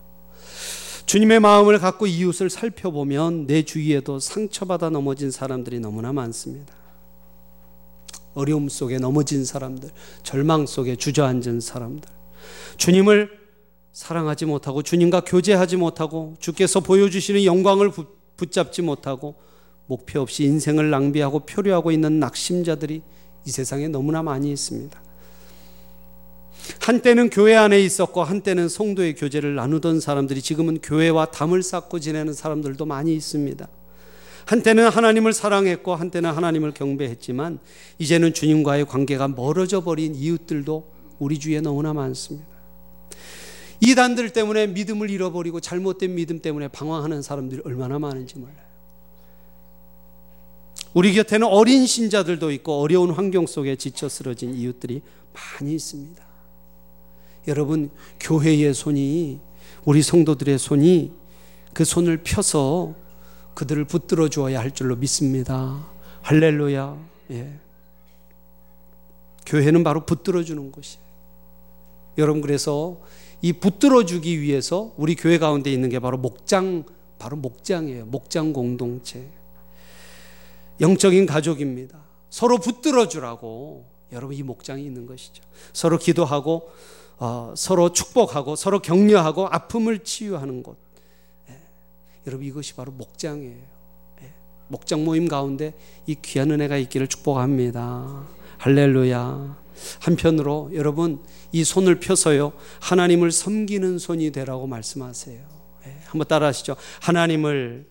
주님의 1.07 1.39
마음을 1.39 1.79
갖고 1.79 2.05
이웃을 2.05 2.51
살펴보면 2.51 3.47
내 3.47 3.63
주위에도 3.63 4.19
상처받아 4.19 4.91
넘어진 4.91 5.31
사람들이 5.31 5.79
너무나 5.79 6.13
많습니다. 6.13 6.82
어려움 8.33 8.69
속에 8.69 8.97
넘어진 8.97 9.45
사람들, 9.45 9.89
절망 10.23 10.65
속에 10.65 10.95
주저앉은 10.95 11.59
사람들, 11.59 12.09
주님을 12.77 13.29
사랑하지 13.91 14.45
못하고 14.45 14.81
주님과 14.81 15.21
교제하지 15.21 15.77
못하고 15.77 16.35
주께서 16.39 16.79
보여주시는 16.79 17.45
영광을 17.45 17.91
붙잡지 18.35 18.81
못하고 18.81 19.35
목표 19.85 20.21
없이 20.21 20.43
인생을 20.45 20.89
낭비하고 20.89 21.41
표류하고 21.41 21.91
있는 21.91 22.19
낙심자들이 22.19 23.01
이 23.45 23.51
세상에 23.51 23.87
너무나 23.87 24.23
많이 24.23 24.51
있습니다. 24.51 25.01
한때는 26.79 27.29
교회 27.29 27.55
안에 27.55 27.79
있었고 27.81 28.23
한때는 28.23 28.69
성도의 28.69 29.15
교제를 29.15 29.55
나누던 29.55 29.99
사람들이 29.99 30.41
지금은 30.41 30.79
교회와 30.81 31.25
담을 31.25 31.61
쌓고 31.61 31.99
지내는 31.99 32.33
사람들도 32.33 32.85
많이 32.85 33.13
있습니다. 33.13 33.67
한때는 34.45 34.89
하나님을 34.89 35.33
사랑했고 35.33 35.95
한때는 35.95 36.31
하나님을 36.31 36.73
경배했지만 36.73 37.59
이제는 37.99 38.33
주님과의 38.33 38.85
관계가 38.85 39.29
멀어져 39.29 39.81
버린 39.81 40.15
이웃들도 40.15 40.91
우리 41.19 41.39
주위에 41.39 41.61
너무나 41.61 41.93
많습니다. 41.93 42.47
이단들 43.79 44.31
때문에 44.31 44.67
믿음을 44.67 45.09
잃어버리고 45.09 45.59
잘못된 45.59 46.15
믿음 46.15 46.39
때문에 46.39 46.69
방황하는 46.69 47.21
사람들이 47.21 47.61
얼마나 47.65 47.99
많은지 47.99 48.37
몰라요. 48.37 48.63
우리 50.93 51.13
곁에는 51.13 51.47
어린 51.47 51.85
신자들도 51.85 52.51
있고 52.51 52.79
어려운 52.79 53.11
환경 53.11 53.47
속에 53.47 53.75
지쳐 53.75 54.07
쓰러진 54.07 54.53
이웃들이 54.53 55.01
많이 55.33 55.73
있습니다. 55.73 56.23
여러분, 57.47 57.89
교회의 58.19 58.73
손이, 58.73 59.39
우리 59.85 60.01
성도들의 60.01 60.57
손이 60.59 61.11
그 61.73 61.83
손을 61.83 62.17
펴서 62.23 62.93
그들을 63.53 63.85
붙들어 63.85 64.29
주어야 64.29 64.59
할 64.59 64.71
줄로 64.71 64.95
믿습니다. 64.95 65.85
할렐루야. 66.21 66.97
예. 67.31 67.59
교회는 69.45 69.83
바로 69.83 70.05
붙들어 70.05 70.43
주는 70.43 70.71
곳이에요. 70.71 71.03
여러분 72.17 72.41
그래서 72.41 72.97
이 73.41 73.53
붙들어 73.53 74.05
주기 74.05 74.39
위해서 74.39 74.93
우리 74.97 75.15
교회 75.15 75.37
가운데 75.37 75.71
있는 75.71 75.89
게 75.89 75.99
바로 75.99 76.17
목장 76.17 76.85
바로 77.19 77.37
목장이에요. 77.37 78.05
목장 78.05 78.53
공동체. 78.53 79.29
영적인 80.81 81.25
가족입니다. 81.25 81.99
서로 82.29 82.57
붙들어 82.57 83.07
주라고 83.07 83.85
여러분 84.11 84.35
이 84.35 84.43
목장이 84.43 84.83
있는 84.83 85.05
것이죠. 85.05 85.43
서로 85.71 85.97
기도하고 85.97 86.69
어, 87.17 87.53
서로 87.55 87.93
축복하고 87.93 88.55
서로 88.55 88.81
격려하고 88.81 89.47
아픔을 89.47 89.99
치유하는 89.99 90.63
곳. 90.63 90.77
여러분 92.27 92.45
이것이 92.45 92.73
바로 92.73 92.91
목장이에요. 92.91 93.63
예. 94.23 94.33
목장 94.67 95.03
모임 95.03 95.27
가운데 95.27 95.73
이 96.05 96.15
귀한 96.21 96.51
은혜가 96.51 96.77
있기를 96.77 97.07
축복합니다. 97.07 98.25
할렐루야. 98.57 99.63
한편으로 100.01 100.71
여러분 100.73 101.23
이 101.51 101.63
손을 101.63 101.99
펴서요 101.99 102.53
하나님을 102.79 103.31
섬기는 103.31 103.97
손이 103.99 104.31
되라고 104.31 104.67
말씀하세요. 104.67 105.39
예, 105.85 105.97
한번 106.05 106.27
따라하시죠. 106.27 106.75
하나님을 107.01 107.85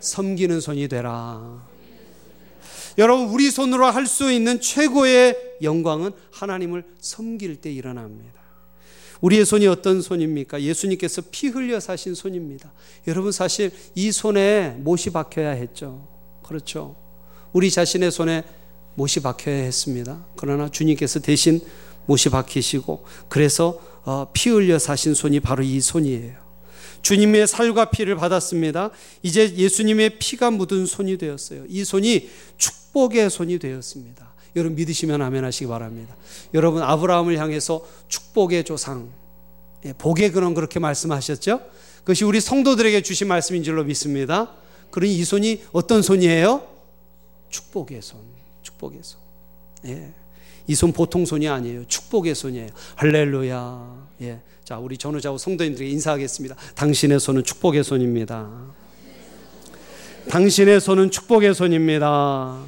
섬기는 0.00 0.60
손이 0.60 0.88
되라. 0.88 1.66
여러분 2.98 3.28
우리 3.28 3.50
손으로 3.50 3.86
할 3.86 4.06
수 4.06 4.30
있는 4.30 4.60
최고의 4.60 5.56
영광은 5.62 6.12
하나님을 6.32 6.84
섬길 7.00 7.56
때 7.56 7.72
일어납니다. 7.72 8.33
우리의 9.20 9.44
손이 9.44 9.66
어떤 9.66 10.02
손입니까? 10.02 10.62
예수님께서 10.62 11.22
피 11.30 11.48
흘려 11.48 11.80
사신 11.80 12.14
손입니다. 12.14 12.72
여러분 13.06 13.32
사실 13.32 13.70
이 13.94 14.12
손에 14.12 14.76
못이 14.78 15.10
박혀야 15.10 15.50
했죠. 15.50 16.08
그렇죠. 16.42 16.96
우리 17.52 17.70
자신의 17.70 18.10
손에 18.10 18.44
못이 18.94 19.20
박혀야 19.20 19.54
했습니다. 19.54 20.26
그러나 20.36 20.68
주님께서 20.68 21.20
대신 21.20 21.60
못이 22.06 22.28
박히시고 22.28 23.04
그래서 23.28 23.80
어, 24.04 24.30
피 24.32 24.50
흘려 24.50 24.78
사신 24.78 25.14
손이 25.14 25.40
바로 25.40 25.62
이 25.62 25.80
손이에요. 25.80 26.44
주님의 27.02 27.46
살과 27.46 27.86
피를 27.86 28.16
받았습니다. 28.16 28.90
이제 29.22 29.54
예수님의 29.54 30.18
피가 30.18 30.50
묻은 30.50 30.86
손이 30.86 31.18
되었어요. 31.18 31.64
이 31.68 31.84
손이 31.84 32.30
축복의 32.56 33.28
손이 33.30 33.58
되었습니다. 33.58 34.33
여러분 34.56 34.76
믿으시면 34.76 35.20
아멘 35.20 35.44
하시기 35.44 35.66
바랍니다. 35.66 36.16
여러분 36.52 36.82
아브라함을 36.82 37.38
향해서 37.38 37.84
축복의 38.08 38.64
조상, 38.64 39.10
예, 39.84 39.92
복의 39.92 40.32
근원 40.32 40.54
그렇게 40.54 40.78
말씀하셨죠? 40.78 41.60
그것이 41.98 42.24
우리 42.24 42.40
성도들에게 42.40 43.02
주신 43.02 43.28
말씀인 43.28 43.62
줄로 43.62 43.84
믿습니다. 43.84 44.52
그러니 44.90 45.14
이 45.14 45.24
손이 45.24 45.64
어떤 45.72 46.02
손이에요? 46.02 46.66
축복의 47.48 48.00
손, 48.02 48.20
축복의 48.62 49.00
손. 49.02 49.20
예. 49.86 50.12
이 50.66 50.74
손 50.74 50.92
보통 50.92 51.26
손이 51.26 51.46
아니에요. 51.48 51.84
축복의 51.86 52.34
손이에요. 52.34 52.68
할렐루야. 52.96 54.08
예. 54.22 54.40
자, 54.64 54.78
우리 54.78 54.96
전우자우 54.96 55.36
성도님들에게 55.36 55.90
인사하겠습니다. 55.92 56.56
당신의 56.74 57.20
손은 57.20 57.44
축복의 57.44 57.84
손입니다. 57.84 58.48
당신의 60.30 60.80
손은 60.80 61.10
축복의 61.10 61.54
손입니다. 61.54 62.64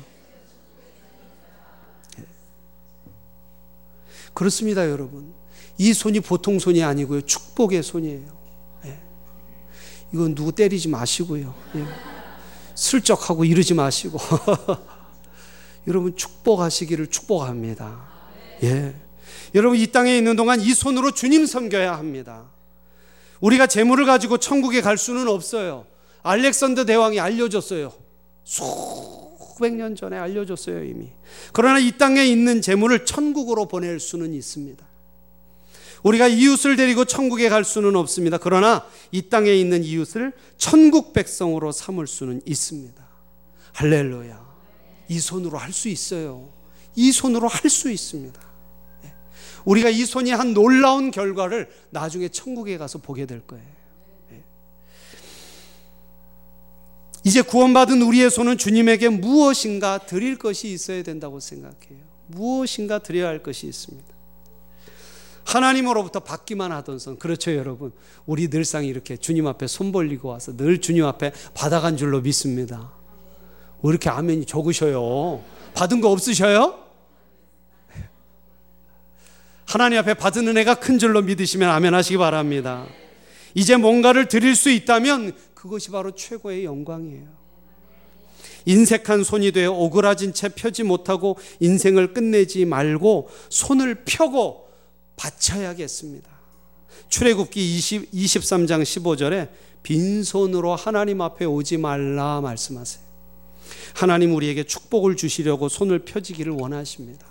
그렇습니다, 4.36 4.90
여러분. 4.90 5.32
이 5.78 5.94
손이 5.94 6.20
보통 6.20 6.58
손이 6.58 6.84
아니고요. 6.84 7.22
축복의 7.22 7.82
손이에요. 7.82 8.36
예. 8.84 8.98
이건 10.12 10.34
누구 10.34 10.52
때리지 10.52 10.88
마시고요. 10.88 11.54
예. 11.76 11.84
슬쩍하고 12.74 13.46
이러지 13.46 13.72
마시고. 13.72 14.18
여러분, 15.88 16.14
축복하시기를 16.14 17.06
축복합니다. 17.06 18.08
예. 18.62 18.94
여러분, 19.54 19.78
이 19.78 19.86
땅에 19.86 20.18
있는 20.18 20.36
동안 20.36 20.60
이 20.60 20.74
손으로 20.74 21.12
주님 21.12 21.46
섬겨야 21.46 21.96
합니다. 21.96 22.44
우리가 23.40 23.66
재물을 23.66 24.04
가지고 24.04 24.36
천국에 24.36 24.82
갈 24.82 24.98
수는 24.98 25.28
없어요. 25.28 25.86
알렉산더 26.22 26.84
대왕이 26.84 27.20
알려줬어요. 27.20 27.90
소 28.44 29.05
900년 29.56 29.96
전에 29.96 30.16
알려줬어요, 30.16 30.84
이미. 30.84 31.08
그러나 31.52 31.78
이 31.78 31.92
땅에 31.96 32.24
있는 32.24 32.60
재물을 32.60 33.04
천국으로 33.04 33.66
보낼 33.66 33.98
수는 33.98 34.34
있습니다. 34.34 34.86
우리가 36.02 36.28
이웃을 36.28 36.76
데리고 36.76 37.04
천국에 37.04 37.48
갈 37.48 37.64
수는 37.64 37.96
없습니다. 37.96 38.38
그러나 38.38 38.86
이 39.10 39.28
땅에 39.28 39.52
있는 39.52 39.82
이웃을 39.82 40.32
천국 40.56 41.12
백성으로 41.12 41.72
삼을 41.72 42.06
수는 42.06 42.42
있습니다. 42.44 43.04
할렐루야. 43.72 44.46
이 45.08 45.18
손으로 45.18 45.58
할 45.58 45.72
수 45.72 45.88
있어요. 45.88 46.52
이 46.94 47.12
손으로 47.12 47.48
할 47.48 47.70
수 47.70 47.90
있습니다. 47.90 48.40
예. 49.04 49.12
우리가 49.64 49.88
이 49.90 50.04
손이 50.04 50.30
한 50.30 50.54
놀라운 50.54 51.10
결과를 51.10 51.68
나중에 51.90 52.28
천국에 52.28 52.78
가서 52.78 52.98
보게 52.98 53.26
될 53.26 53.40
거예요. 53.40 53.75
이제 57.26 57.42
구원받은 57.42 58.02
우리의 58.02 58.30
손은 58.30 58.56
주님에게 58.56 59.08
무엇인가 59.08 59.98
드릴 59.98 60.38
것이 60.38 60.68
있어야 60.68 61.02
된다고 61.02 61.40
생각해요. 61.40 61.98
무엇인가 62.28 63.00
드려야 63.00 63.26
할 63.26 63.42
것이 63.42 63.66
있습니다. 63.66 64.06
하나님으로부터 65.44 66.20
받기만 66.20 66.70
하던 66.70 67.00
손. 67.00 67.18
그렇죠, 67.18 67.52
여러분. 67.56 67.90
우리 68.26 68.48
늘상 68.48 68.84
이렇게 68.84 69.16
주님 69.16 69.48
앞에 69.48 69.66
손 69.66 69.90
벌리고 69.90 70.28
와서 70.28 70.56
늘 70.56 70.80
주님 70.80 71.04
앞에 71.04 71.32
받아간 71.52 71.96
줄로 71.96 72.20
믿습니다. 72.20 72.92
왜 73.82 73.90
이렇게 73.90 74.08
아멘이 74.08 74.46
적으셔요? 74.46 75.42
받은 75.74 76.00
거 76.00 76.12
없으셔요? 76.12 76.78
하나님 79.64 79.98
앞에 79.98 80.14
받은 80.14 80.46
은혜가 80.46 80.76
큰 80.76 81.00
줄로 81.00 81.22
믿으시면 81.22 81.68
아멘 81.68 81.92
하시기 81.92 82.18
바랍니다. 82.18 82.86
이제 83.52 83.74
뭔가를 83.76 84.28
드릴 84.28 84.54
수 84.54 84.70
있다면 84.70 85.32
그것이 85.56 85.90
바로 85.90 86.12
최고의 86.14 86.66
영광이에요. 86.66 87.26
인색한 88.66 89.24
손이 89.24 89.52
되어 89.52 89.72
오그라진 89.72 90.34
채 90.34 90.50
펴지 90.50 90.82
못하고 90.82 91.38
인생을 91.60 92.12
끝내지 92.12 92.64
말고 92.66 93.30
손을 93.48 94.04
펴고 94.04 94.68
바쳐야겠습니다. 95.16 96.28
출애굽기 97.08 97.76
20, 97.76 98.12
23장 98.12 98.82
15절에 98.82 99.48
빈손으로 99.82 100.76
하나님 100.76 101.20
앞에 101.22 101.46
오지 101.46 101.78
말라 101.78 102.40
말씀하세요. 102.42 103.02
하나님 103.94 104.34
우리에게 104.34 104.64
축복을 104.64 105.16
주시려고 105.16 105.68
손을 105.68 106.00
펴지기를 106.00 106.52
원하십니다. 106.52 107.26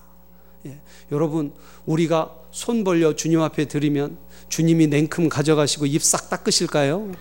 예, 0.66 0.82
여러분, 1.12 1.54
우리가 1.86 2.36
손 2.50 2.84
벌려 2.84 3.16
주님 3.16 3.42
앞에 3.42 3.66
드리면 3.66 4.18
주님이 4.50 4.88
냉큼 4.88 5.30
가져가시고 5.30 5.86
입 5.86 6.02
싹 6.02 6.30
닦으실까요? 6.30 7.12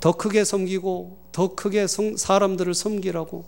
더 0.00 0.12
크게 0.12 0.44
섬기고 0.44 1.18
더 1.32 1.54
크게 1.54 1.86
사람들을 1.86 2.74
섬기라고 2.74 3.44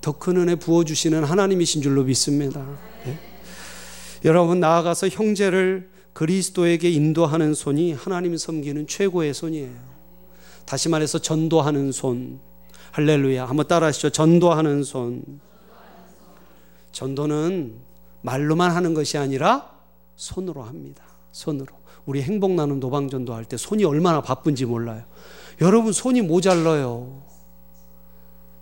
더 0.00 0.12
큰 0.12 0.36
은혜 0.36 0.54
부어주시는 0.54 1.24
하나님이신 1.24 1.82
줄로 1.82 2.04
믿습니다. 2.04 2.64
예? 3.06 3.18
여러분, 4.24 4.60
나아가서 4.60 5.08
형제를 5.08 5.90
그리스도에게 6.12 6.90
인도하는 6.90 7.54
손이 7.54 7.92
하나님 7.92 8.36
섬기는 8.36 8.86
최고의 8.86 9.34
손이에요. 9.34 9.96
다시 10.64 10.88
말해서 10.88 11.18
전도하는 11.18 11.92
손. 11.92 12.38
할렐루야. 12.92 13.46
한번 13.46 13.66
따라 13.66 13.88
하시죠. 13.88 14.10
전도하는 14.10 14.84
손. 14.84 15.22
전도는 16.92 17.74
말로만 18.22 18.70
하는 18.70 18.94
것이 18.94 19.18
아니라 19.18 19.70
손으로 20.16 20.62
합니다. 20.62 21.04
손으로. 21.32 21.66
우리 22.06 22.22
행복 22.22 22.52
나눔 22.52 22.80
노방 22.80 23.10
전도 23.10 23.34
할 23.34 23.44
때 23.44 23.56
손이 23.56 23.84
얼마나 23.84 24.22
바쁜지 24.22 24.64
몰라요. 24.64 25.02
여러분 25.60 25.92
손이 25.92 26.22
모자라요. 26.22 27.22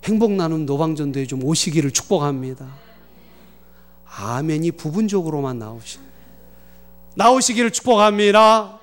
행복 0.03 0.31
나눔 0.31 0.65
노방 0.65 0.95
전도에 0.95 1.25
좀 1.25 1.43
오시기를 1.43 1.91
축복합니다. 1.91 2.75
아멘이 4.05 4.71
부분적으로만 4.71 5.59
나오시. 5.59 5.99
나오시기를 7.15 7.71
축복합니다. 7.71 8.79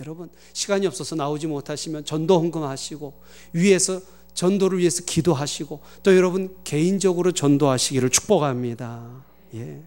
여러분 0.00 0.30
시간이 0.52 0.86
없어서 0.86 1.16
나오지 1.16 1.48
못하시면 1.48 2.04
전도 2.04 2.38
헌금하시고 2.38 3.14
위에서 3.52 4.00
전도를 4.34 4.78
위해서 4.78 5.02
기도하시고 5.04 5.80
또 6.04 6.16
여러분 6.16 6.56
개인적으로 6.62 7.32
전도하시기를 7.32 8.10
축복합니다. 8.10 9.24
예. 9.54 9.82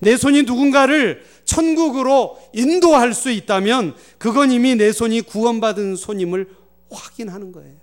내 0.00 0.16
손이 0.16 0.42
누군가를 0.42 1.24
천국으로 1.44 2.38
인도할 2.52 3.14
수 3.14 3.30
있다면 3.30 3.94
그건 4.18 4.52
이미 4.52 4.74
내 4.74 4.92
손이 4.92 5.22
구원받은 5.22 5.96
손임을 5.96 6.48
확인하는 6.90 7.52
거예요. 7.52 7.74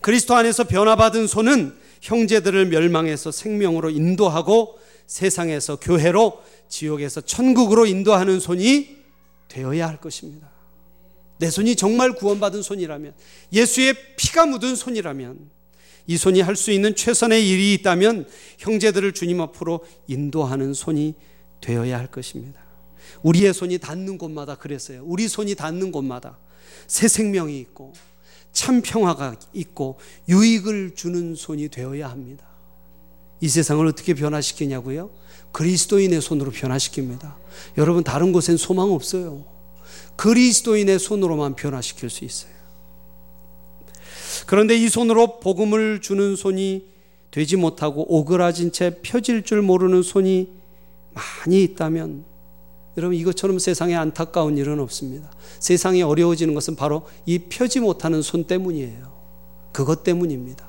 그리스도 0.00 0.34
안에서 0.34 0.64
변화받은 0.64 1.26
손은 1.26 1.76
형제들을 2.00 2.66
멸망해서 2.66 3.30
생명으로 3.30 3.90
인도하고 3.90 4.78
세상에서 5.06 5.76
교회로 5.76 6.42
지옥에서 6.68 7.20
천국으로 7.22 7.86
인도하는 7.86 8.40
손이 8.40 8.98
되어야 9.48 9.88
할 9.88 9.96
것입니다. 9.96 10.50
내 11.38 11.50
손이 11.50 11.76
정말 11.76 12.12
구원받은 12.12 12.62
손이라면, 12.62 13.14
예수의 13.52 13.94
피가 14.16 14.46
묻은 14.46 14.76
손이라면, 14.76 15.50
이 16.08 16.16
손이 16.16 16.40
할 16.40 16.56
수 16.56 16.72
있는 16.72 16.96
최선의 16.96 17.48
일이 17.48 17.74
있다면 17.74 18.26
형제들을 18.58 19.12
주님 19.12 19.40
앞으로 19.42 19.84
인도하는 20.08 20.74
손이 20.74 21.14
되어야 21.60 21.98
할 21.98 22.08
것입니다. 22.08 22.60
우리의 23.22 23.52
손이 23.52 23.78
닿는 23.78 24.18
곳마다 24.18 24.56
그랬어요. 24.56 25.02
우리 25.04 25.28
손이 25.28 25.54
닿는 25.54 25.92
곳마다 25.92 26.38
새 26.86 27.06
생명이 27.08 27.58
있고 27.60 27.92
참 28.52 28.80
평화가 28.80 29.36
있고 29.52 29.98
유익을 30.28 30.94
주는 30.96 31.34
손이 31.34 31.68
되어야 31.68 32.08
합니다. 32.08 32.46
이 33.40 33.48
세상을 33.48 33.86
어떻게 33.86 34.14
변화시키냐고요? 34.14 35.10
그리스도인의 35.52 36.22
손으로 36.22 36.50
변화시킵니다. 36.50 37.34
여러분 37.76 38.02
다른 38.02 38.32
곳엔 38.32 38.56
소망 38.56 38.92
없어요. 38.92 39.44
그리스도인의 40.16 40.98
손으로만 40.98 41.54
변화시킬 41.54 42.08
수 42.08 42.24
있어요. 42.24 42.57
그런데 44.46 44.76
이 44.76 44.88
손으로 44.88 45.40
복음을 45.40 46.00
주는 46.00 46.36
손이 46.36 46.86
되지 47.30 47.56
못하고 47.56 48.06
오그라진 48.08 48.72
채 48.72 48.98
펴질 49.02 49.42
줄 49.42 49.62
모르는 49.62 50.02
손이 50.02 50.50
많이 51.12 51.62
있다면 51.62 52.24
여러분 52.96 53.16
이것처럼 53.16 53.58
세상에 53.58 53.94
안타까운 53.94 54.56
일은 54.56 54.80
없습니다. 54.80 55.30
세상이 55.60 56.02
어려워지는 56.02 56.54
것은 56.54 56.74
바로 56.74 57.06
이 57.26 57.38
펴지 57.38 57.80
못하는 57.80 58.22
손 58.22 58.44
때문이에요. 58.44 59.12
그것 59.72 60.02
때문입니다. 60.02 60.66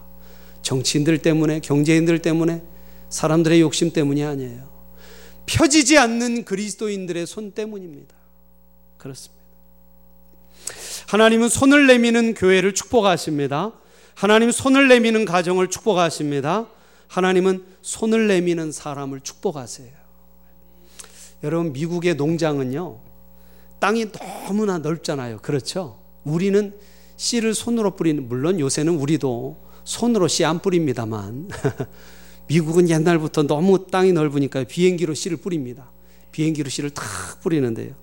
정치인들 0.62 1.20
때문에 1.20 1.62
경제인들 1.62 2.22
때문에 2.22 2.62
사람들의 3.10 3.62
욕심 3.62 3.92
때문이 3.92 4.24
아니에요. 4.24 4.70
펴지지 5.48 5.98
않는 5.98 6.46
그리스도인들의 6.46 7.26
손 7.26 7.52
때문입니다. 7.52 8.16
그렇습니다. 8.98 9.39
하나님은 11.10 11.50
손을 11.50 11.88
내미는 11.88 12.36
교회를 12.36 12.76
축복하십니다. 12.76 13.72
하나님 14.14 14.52
손을 14.52 14.88
내미는 14.90 15.26
가정을 15.26 15.72
축복하십니다. 15.72 16.68
하나님은 17.08 17.64
손을 17.82 18.28
내미는 18.28 18.72
사람을 18.72 19.22
축복하세요. 19.22 19.90
여러분 21.42 21.74
미국의 21.74 22.14
농장은요. 22.14 23.00
땅이 23.80 24.12
너무나 24.12 24.78
넓잖아요. 24.78 25.40
그렇죠? 25.40 26.00
우리는 26.24 26.78
씨를 27.18 27.56
손으로 27.56 27.96
뿌리는 27.96 28.28
물론 28.28 28.60
요새는 28.60 28.94
우리도 28.94 29.58
손으로 29.86 30.28
씨 30.28 30.46
안 30.46 30.60
뿌립니다만 30.60 31.50
미국은 32.46 32.88
옛날부터 32.88 33.48
너무 33.48 33.88
땅이 33.88 34.14
넓으니까 34.14 34.64
비행기로 34.66 35.16
씨를 35.16 35.38
뿌립니다. 35.38 35.90
비행기로 36.32 36.70
씨를 36.70 36.92
탁 36.92 37.04
뿌리는데요. 37.42 37.96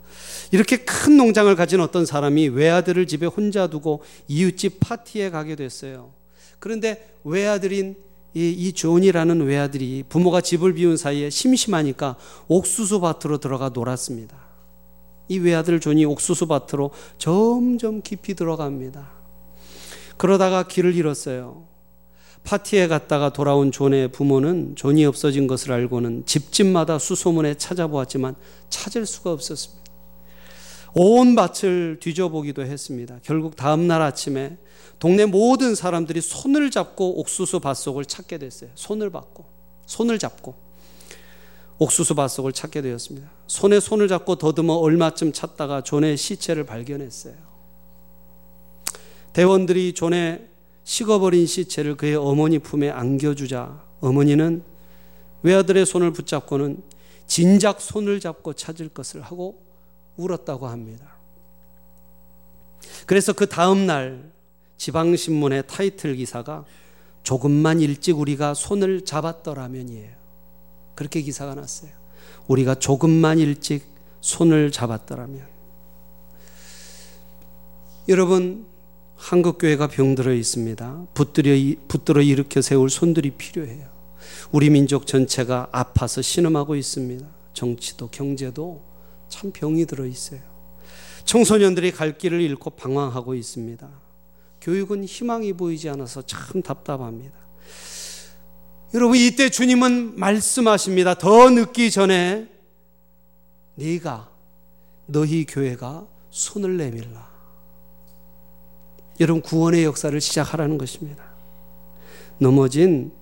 이렇게 0.52 0.78
큰 0.78 1.16
농장을 1.16 1.54
가진 1.56 1.80
어떤 1.80 2.06
사람이 2.06 2.48
외아들을 2.48 3.06
집에 3.06 3.26
혼자 3.26 3.66
두고 3.66 4.02
이웃집 4.28 4.80
파티에 4.80 5.30
가게 5.30 5.56
됐어요. 5.56 6.12
그런데 6.58 7.14
외아들인 7.24 7.96
이, 8.34 8.50
이 8.50 8.72
존이라는 8.72 9.40
외아들이 9.42 10.04
부모가 10.08 10.40
집을 10.42 10.74
비운 10.74 10.96
사이에 10.96 11.30
심심하니까 11.30 12.16
옥수수 12.48 13.00
밭으로 13.00 13.38
들어가 13.38 13.70
놀았습니다. 13.70 14.36
이 15.28 15.38
외아들 15.38 15.80
존이 15.80 16.04
옥수수 16.04 16.46
밭으로 16.46 16.90
점점 17.18 18.02
깊이 18.02 18.34
들어갑니다. 18.34 19.10
그러다가 20.16 20.66
길을 20.66 20.94
잃었어요. 20.94 21.66
파티에 22.44 22.86
갔다가 22.86 23.32
돌아온 23.32 23.72
존의 23.72 24.12
부모는 24.12 24.76
존이 24.76 25.04
없어진 25.04 25.46
것을 25.46 25.72
알고는 25.72 26.26
집집마다 26.26 26.98
수소문해 26.98 27.54
찾아보았지만 27.54 28.36
찾을 28.68 29.04
수가 29.04 29.32
없었습니다. 29.32 29.85
온 30.98 31.34
밭을 31.34 31.98
뒤져보기도 32.00 32.62
했습니다. 32.62 33.18
결국 33.22 33.54
다음 33.54 33.86
날 33.86 34.00
아침에 34.00 34.56
동네 34.98 35.26
모든 35.26 35.74
사람들이 35.74 36.22
손을 36.22 36.70
잡고 36.70 37.20
옥수수 37.20 37.60
밭속을 37.60 38.06
찾게 38.06 38.38
됐어요. 38.38 38.70
손을 38.74 39.10
잡고 39.10 39.44
손을 39.84 40.18
잡고 40.18 40.54
옥수수 41.76 42.14
밭속을 42.14 42.52
찾게 42.52 42.80
되었습니다. 42.80 43.30
손에 43.46 43.78
손을 43.78 44.08
잡고 44.08 44.36
더듬어 44.36 44.72
얼마쯤 44.72 45.34
찾다가 45.34 45.82
존의 45.82 46.16
시체를 46.16 46.64
발견했어요. 46.64 47.34
대원들이 49.34 49.92
존의 49.92 50.48
식어버린 50.84 51.44
시체를 51.44 51.98
그의 51.98 52.16
어머니 52.16 52.58
품에 52.58 52.88
안겨주자 52.88 53.84
어머니는 54.00 54.62
외아들의 55.42 55.84
손을 55.84 56.14
붙잡고는 56.14 56.82
진작 57.26 57.82
손을 57.82 58.18
잡고 58.18 58.54
찾을 58.54 58.88
것을 58.88 59.20
하고 59.20 59.65
울었다고 60.16 60.66
합니다. 60.66 61.16
그래서 63.06 63.32
그 63.32 63.48
다음 63.48 63.86
날 63.86 64.32
지방신문의 64.78 65.64
타이틀 65.66 66.16
기사가 66.16 66.64
조금만 67.22 67.80
일찍 67.80 68.18
우리가 68.18 68.54
손을 68.54 69.04
잡았더라면이에요. 69.04 70.10
그렇게 70.94 71.22
기사가 71.22 71.54
났어요. 71.54 71.90
우리가 72.46 72.76
조금만 72.76 73.38
일찍 73.38 73.84
손을 74.20 74.70
잡았더라면. 74.70 75.46
여러분, 78.08 78.66
한국교회가 79.16 79.88
병들어 79.88 80.32
있습니다. 80.32 81.06
붙들어, 81.14 81.50
붙들어 81.88 82.22
일으켜 82.22 82.62
세울 82.62 82.90
손들이 82.90 83.30
필요해요. 83.30 83.88
우리 84.52 84.70
민족 84.70 85.06
전체가 85.06 85.68
아파서 85.72 86.22
신음하고 86.22 86.76
있습니다. 86.76 87.26
정치도 87.52 88.08
경제도 88.08 88.82
참 89.28 89.50
병이 89.52 89.86
들어 89.86 90.06
있어요. 90.06 90.40
청소년들이 91.24 91.92
갈 91.92 92.16
길을 92.16 92.40
잃고 92.40 92.70
방황하고 92.70 93.34
있습니다. 93.34 93.88
교육은 94.60 95.04
희망이 95.04 95.52
보이지 95.52 95.88
않아서 95.90 96.22
참 96.22 96.62
답답합니다. 96.62 97.34
여러분 98.94 99.16
이때 99.18 99.50
주님은 99.50 100.18
말씀하십니다. 100.18 101.14
더 101.14 101.50
늦기 101.50 101.90
전에 101.90 102.48
네가 103.74 104.30
너희 105.06 105.44
교회가 105.44 106.06
손을 106.30 106.76
내밀라. 106.76 107.28
여러분 109.20 109.42
구원의 109.42 109.84
역사를 109.84 110.18
시작하라는 110.20 110.78
것입니다. 110.78 111.24
넘어진 112.38 113.12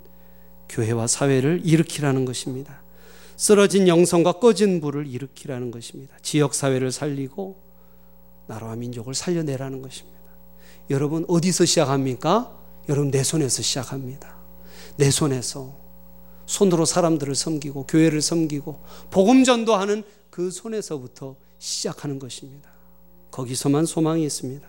교회와 0.68 1.06
사회를 1.06 1.62
일으키라는 1.64 2.24
것입니다. 2.24 2.83
쓰러진 3.36 3.88
영성과 3.88 4.32
꺼진 4.32 4.80
불을 4.80 5.06
일으키라는 5.06 5.70
것입니다. 5.70 6.16
지역 6.22 6.54
사회를 6.54 6.92
살리고 6.92 7.62
나라와 8.46 8.76
민족을 8.76 9.14
살려내라는 9.14 9.82
것입니다. 9.82 10.18
여러분 10.90 11.24
어디서 11.28 11.64
시작합니까? 11.64 12.56
여러분 12.88 13.10
내 13.10 13.22
손에서 13.22 13.62
시작합니다. 13.62 14.36
내 14.96 15.10
손에서 15.10 15.76
손으로 16.46 16.84
사람들을 16.84 17.34
섬기고 17.34 17.86
교회를 17.86 18.20
섬기고 18.20 18.84
복음 19.10 19.44
전도하는 19.44 20.04
그 20.30 20.50
손에서부터 20.50 21.36
시작하는 21.58 22.18
것입니다. 22.18 22.70
거기서만 23.30 23.86
소망이 23.86 24.24
있습니다. 24.24 24.68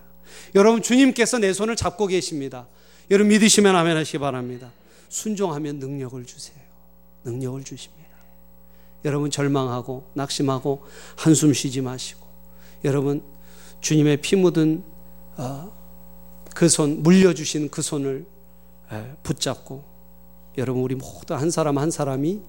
여러분 0.54 0.82
주님께서 0.82 1.38
내 1.38 1.52
손을 1.52 1.76
잡고 1.76 2.06
계십니다. 2.06 2.66
여러분 3.10 3.28
믿으시면 3.28 3.76
아멘 3.76 3.96
하시기 3.96 4.18
바랍니다. 4.18 4.72
순종하면 5.08 5.78
능력을 5.78 6.24
주세요. 6.24 6.56
능력을 7.24 7.62
주십니다. 7.62 8.05
여러분 9.06 9.30
절망하고 9.30 10.04
낙심하고 10.14 10.82
한숨 11.16 11.54
쉬지 11.54 11.80
마시고 11.80 12.26
여러분 12.84 13.22
주님의 13.80 14.18
피 14.18 14.34
묻은 14.36 14.82
어, 15.36 15.72
그손 16.54 17.02
물려주신 17.02 17.70
그 17.70 17.82
손을 17.82 18.26
붙잡고 19.22 19.84
여러분 20.58 20.82
우리 20.82 20.94
모두 20.94 21.34
한 21.34 21.50
사람 21.50 21.78
한 21.78 21.90
사람이 21.90 22.40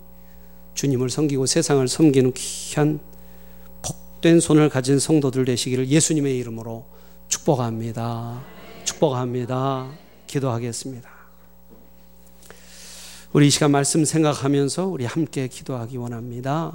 주님을 0.73 1.09
섬기고 1.09 1.45
세상을 1.45 1.87
섬기는 1.87 2.33
귀한 2.33 2.99
복된 3.81 4.39
손을 4.39 4.69
가진 4.69 4.97
성도들 4.97 5.45
되시기를 5.45 5.89
예수님의 5.89 6.37
이름으로 6.39 6.85
축복합니다. 7.27 8.43
축복합니다. 8.83 9.91
기도하겠습니다. 10.27 11.16
우리 13.33 13.47
이 13.47 13.49
시간 13.49 13.71
말씀 13.71 14.05
생각하면서 14.05 14.85
우리 14.85 15.03
함께 15.03 15.49
기도하기 15.49 15.97
원합니다. 15.97 16.71